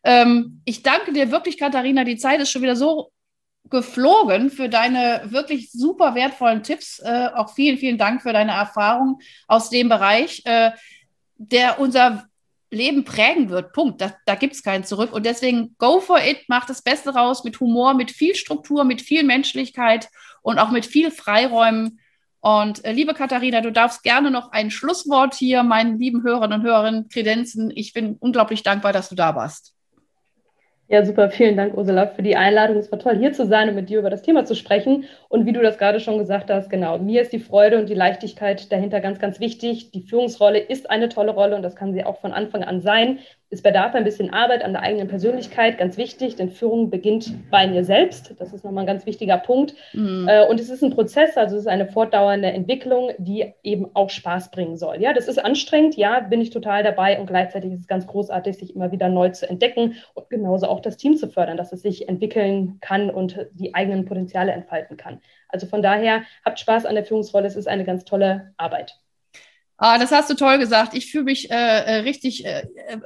ähm, 0.06 0.62
ich 0.64 0.84
danke 0.84 1.12
dir 1.12 1.32
wirklich, 1.32 1.58
Katharina. 1.58 2.06
Die 2.06 2.16
Zeit 2.16 2.40
ist 2.40 2.50
schon 2.50 2.62
wieder 2.62 2.78
so 2.78 3.12
geflogen 3.70 4.50
für 4.50 4.70
deine 4.70 5.24
wirklich 5.26 5.74
super 5.74 6.16
wertvollen 6.16 6.64
Tipps. 6.64 7.00
Äh, 7.00 7.28
auch 7.36 7.54
vielen, 7.54 7.78
vielen 7.78 7.98
Dank 7.98 8.22
für 8.22 8.32
deine 8.32 8.54
Erfahrung 8.54 9.20
aus 9.50 9.70
dem 9.70 9.90
Bereich, 9.90 10.44
äh, 10.46 10.72
der 11.36 11.78
unser 11.78 12.31
Leben 12.72 13.04
prägen 13.04 13.50
wird. 13.50 13.74
Punkt. 13.74 14.02
Da, 14.02 14.16
da 14.26 14.36
gibt 14.36 14.56
es 14.56 14.64
keinen 14.64 14.84
zurück. 14.84 15.14
Und 15.14 15.26
deswegen 15.26 15.76
go 15.78 16.00
for 16.00 16.20
it, 16.20 16.40
mach 16.48 16.66
das 16.66 16.82
Beste 16.82 17.14
raus 17.14 17.44
mit 17.44 17.60
Humor, 17.60 17.94
mit 17.94 18.12
viel 18.12 18.34
Struktur, 18.34 18.84
mit 18.84 19.02
viel 19.02 19.24
Menschlichkeit 19.24 20.10
und 20.42 20.58
auch 20.58 20.72
mit 20.72 20.86
viel 20.86 21.12
Freiräumen. 21.12 22.00
Und 22.40 22.84
äh, 22.86 22.92
liebe 22.92 23.14
Katharina, 23.14 23.62
du 23.62 23.72
darfst 23.72 24.02
gerne 24.02 24.32
noch 24.32 24.52
ein 24.52 24.72
Schlusswort 24.72 25.36
hier 25.36 25.62
meinen 25.62 26.00
lieben 26.00 26.24
Hörern 26.24 26.54
und 26.54 26.64
Hörerinnen 26.64 27.10
kredenzen. 27.10 27.72
Ich 27.76 27.94
bin 27.94 28.16
unglaublich 28.20 28.64
dankbar, 28.64 28.94
dass 28.94 29.10
du 29.10 29.16
da 29.16 29.36
warst. 29.36 29.76
Ja, 30.92 31.06
super. 31.06 31.30
Vielen 31.32 31.56
Dank, 31.56 31.74
Ursula, 31.78 32.08
für 32.08 32.22
die 32.22 32.36
Einladung. 32.36 32.76
Es 32.78 32.92
war 32.92 33.00
toll, 33.00 33.18
hier 33.18 33.32
zu 33.32 33.46
sein 33.48 33.70
und 33.70 33.76
mit 33.76 33.90
dir 33.90 34.00
über 34.00 34.10
das 34.10 34.24
Thema 34.24 34.44
zu 34.46 34.56
sprechen. 34.56 35.06
Und 35.30 35.46
wie 35.46 35.54
du 35.54 35.62
das 35.62 35.78
gerade 35.78 36.02
schon 36.02 36.18
gesagt 36.18 36.50
hast, 36.52 36.70
genau, 36.70 36.98
mir 37.00 37.22
ist 37.22 37.32
die 37.32 37.40
Freude 37.40 37.80
und 37.80 37.88
die 37.88 37.94
Leichtigkeit 37.94 38.70
dahinter 38.74 39.00
ganz, 39.00 39.18
ganz 39.18 39.40
wichtig. 39.40 39.92
Die 39.92 40.02
Führungsrolle 40.02 40.60
ist 40.60 40.90
eine 40.90 41.08
tolle 41.08 41.32
Rolle 41.32 41.56
und 41.56 41.62
das 41.64 41.78
kann 41.78 41.94
sie 41.94 42.04
auch 42.04 42.20
von 42.20 42.34
Anfang 42.34 42.64
an 42.64 42.82
sein. 42.82 43.20
Es 43.54 43.62
bedarf 43.62 43.94
ein 43.96 44.06
bisschen 44.06 44.32
Arbeit 44.32 44.64
an 44.64 44.72
der 44.72 44.82
eigenen 44.82 45.10
Persönlichkeit, 45.10 45.78
ganz 45.78 45.98
wichtig, 45.98 46.38
denn 46.38 46.52
Führung 46.52 46.90
beginnt 46.90 47.34
bei 47.52 47.68
mir 47.68 47.84
selbst. 47.84 48.34
Das 48.40 48.54
ist 48.54 48.64
nochmal 48.64 48.86
ein 48.86 48.88
ganz 48.88 49.06
wichtiger 49.06 49.38
Punkt. 49.38 49.76
Mhm. 49.92 50.26
Äh, 50.30 50.48
und 50.48 50.58
es 50.62 50.70
ist 50.70 50.82
ein 50.82 50.92
Prozess, 50.92 51.36
also 51.36 51.58
es 51.58 51.64
ist 51.64 51.68
eine 51.68 51.86
fortdauernde 51.86 52.48
Entwicklung, 52.48 53.12
die 53.18 53.54
eben 53.62 53.94
auch 53.94 54.10
Spaß 54.10 54.52
bringen 54.52 54.78
soll. 54.78 55.02
Ja, 55.02 55.12
das 55.12 55.28
ist 55.28 55.38
anstrengend, 55.38 55.98
ja, 55.98 56.22
bin 56.22 56.40
ich 56.40 56.52
total 56.52 56.82
dabei 56.82 57.20
und 57.20 57.26
gleichzeitig 57.26 57.74
ist 57.74 57.82
es 57.82 57.88
ganz 57.88 58.08
großartig, 58.08 58.58
sich 58.58 58.74
immer 58.74 58.94
wieder 58.94 59.10
neu 59.10 59.28
zu 59.30 59.50
entdecken 59.50 59.96
und 60.14 60.30
genauso 60.30 60.68
auch 60.68 60.80
das 60.80 60.96
Team 60.96 61.18
zu 61.18 61.28
fördern, 61.28 61.58
dass 61.58 61.74
es 61.74 61.82
sich 61.82 62.08
entwickeln 62.08 62.78
kann 62.80 63.10
und 63.10 63.50
die 63.52 63.76
eigenen 63.76 64.06
Potenziale 64.06 64.54
entfalten 64.54 64.96
kann. 64.96 65.20
Also 65.50 65.68
von 65.68 65.82
daher, 65.82 66.22
habt 66.46 66.58
Spaß 66.58 66.86
an 66.86 66.96
der 66.96 67.04
Führungsrolle, 67.04 67.48
es 67.48 67.58
ist 67.58 67.68
eine 67.68 67.84
ganz 67.84 68.06
tolle 68.06 68.54
Arbeit. 68.56 68.98
Ah, 69.84 69.98
das 69.98 70.12
hast 70.12 70.30
du 70.30 70.36
toll 70.36 70.60
gesagt. 70.60 70.94
Ich 70.94 71.12
fühle 71.12 71.24
mich 71.24 71.50
äh, 71.50 71.56
äh 71.56 71.96
richtig 72.02 72.46
äh, 72.46 72.68
äh, 72.88 73.00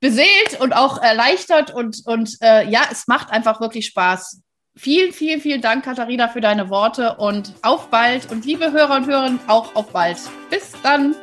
beseelt 0.00 0.58
und 0.58 0.72
auch 0.72 1.02
erleichtert 1.02 1.70
und, 1.70 2.00
und 2.06 2.38
äh, 2.40 2.66
ja, 2.66 2.80
es 2.90 3.06
macht 3.08 3.30
einfach 3.30 3.60
wirklich 3.60 3.84
Spaß. 3.84 4.40
Vielen, 4.74 5.12
vielen, 5.12 5.42
vielen 5.42 5.60
Dank, 5.60 5.84
Katharina, 5.84 6.28
für 6.28 6.40
deine 6.40 6.70
Worte 6.70 7.16
und 7.16 7.52
auf 7.60 7.90
bald. 7.90 8.32
Und 8.32 8.46
liebe 8.46 8.72
Hörer 8.72 8.96
und 8.96 9.06
Hörerinnen, 9.06 9.38
auch 9.46 9.76
auf 9.76 9.92
bald. 9.92 10.16
Bis 10.48 10.72
dann. 10.82 11.14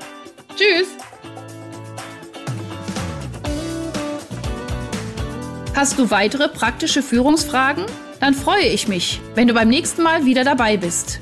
Tschüss. 0.56 0.90
Hast 5.76 5.98
du 5.98 6.12
weitere 6.12 6.48
praktische 6.48 7.02
Führungsfragen? 7.02 7.86
Dann 8.20 8.36
freue 8.36 8.68
ich 8.68 8.88
mich, 8.88 9.20
wenn 9.34 9.48
du 9.48 9.56
beim 9.56 9.70
nächsten 9.70 10.04
Mal 10.04 10.26
wieder 10.26 10.44
dabei 10.44 10.78
bist. 10.78 11.22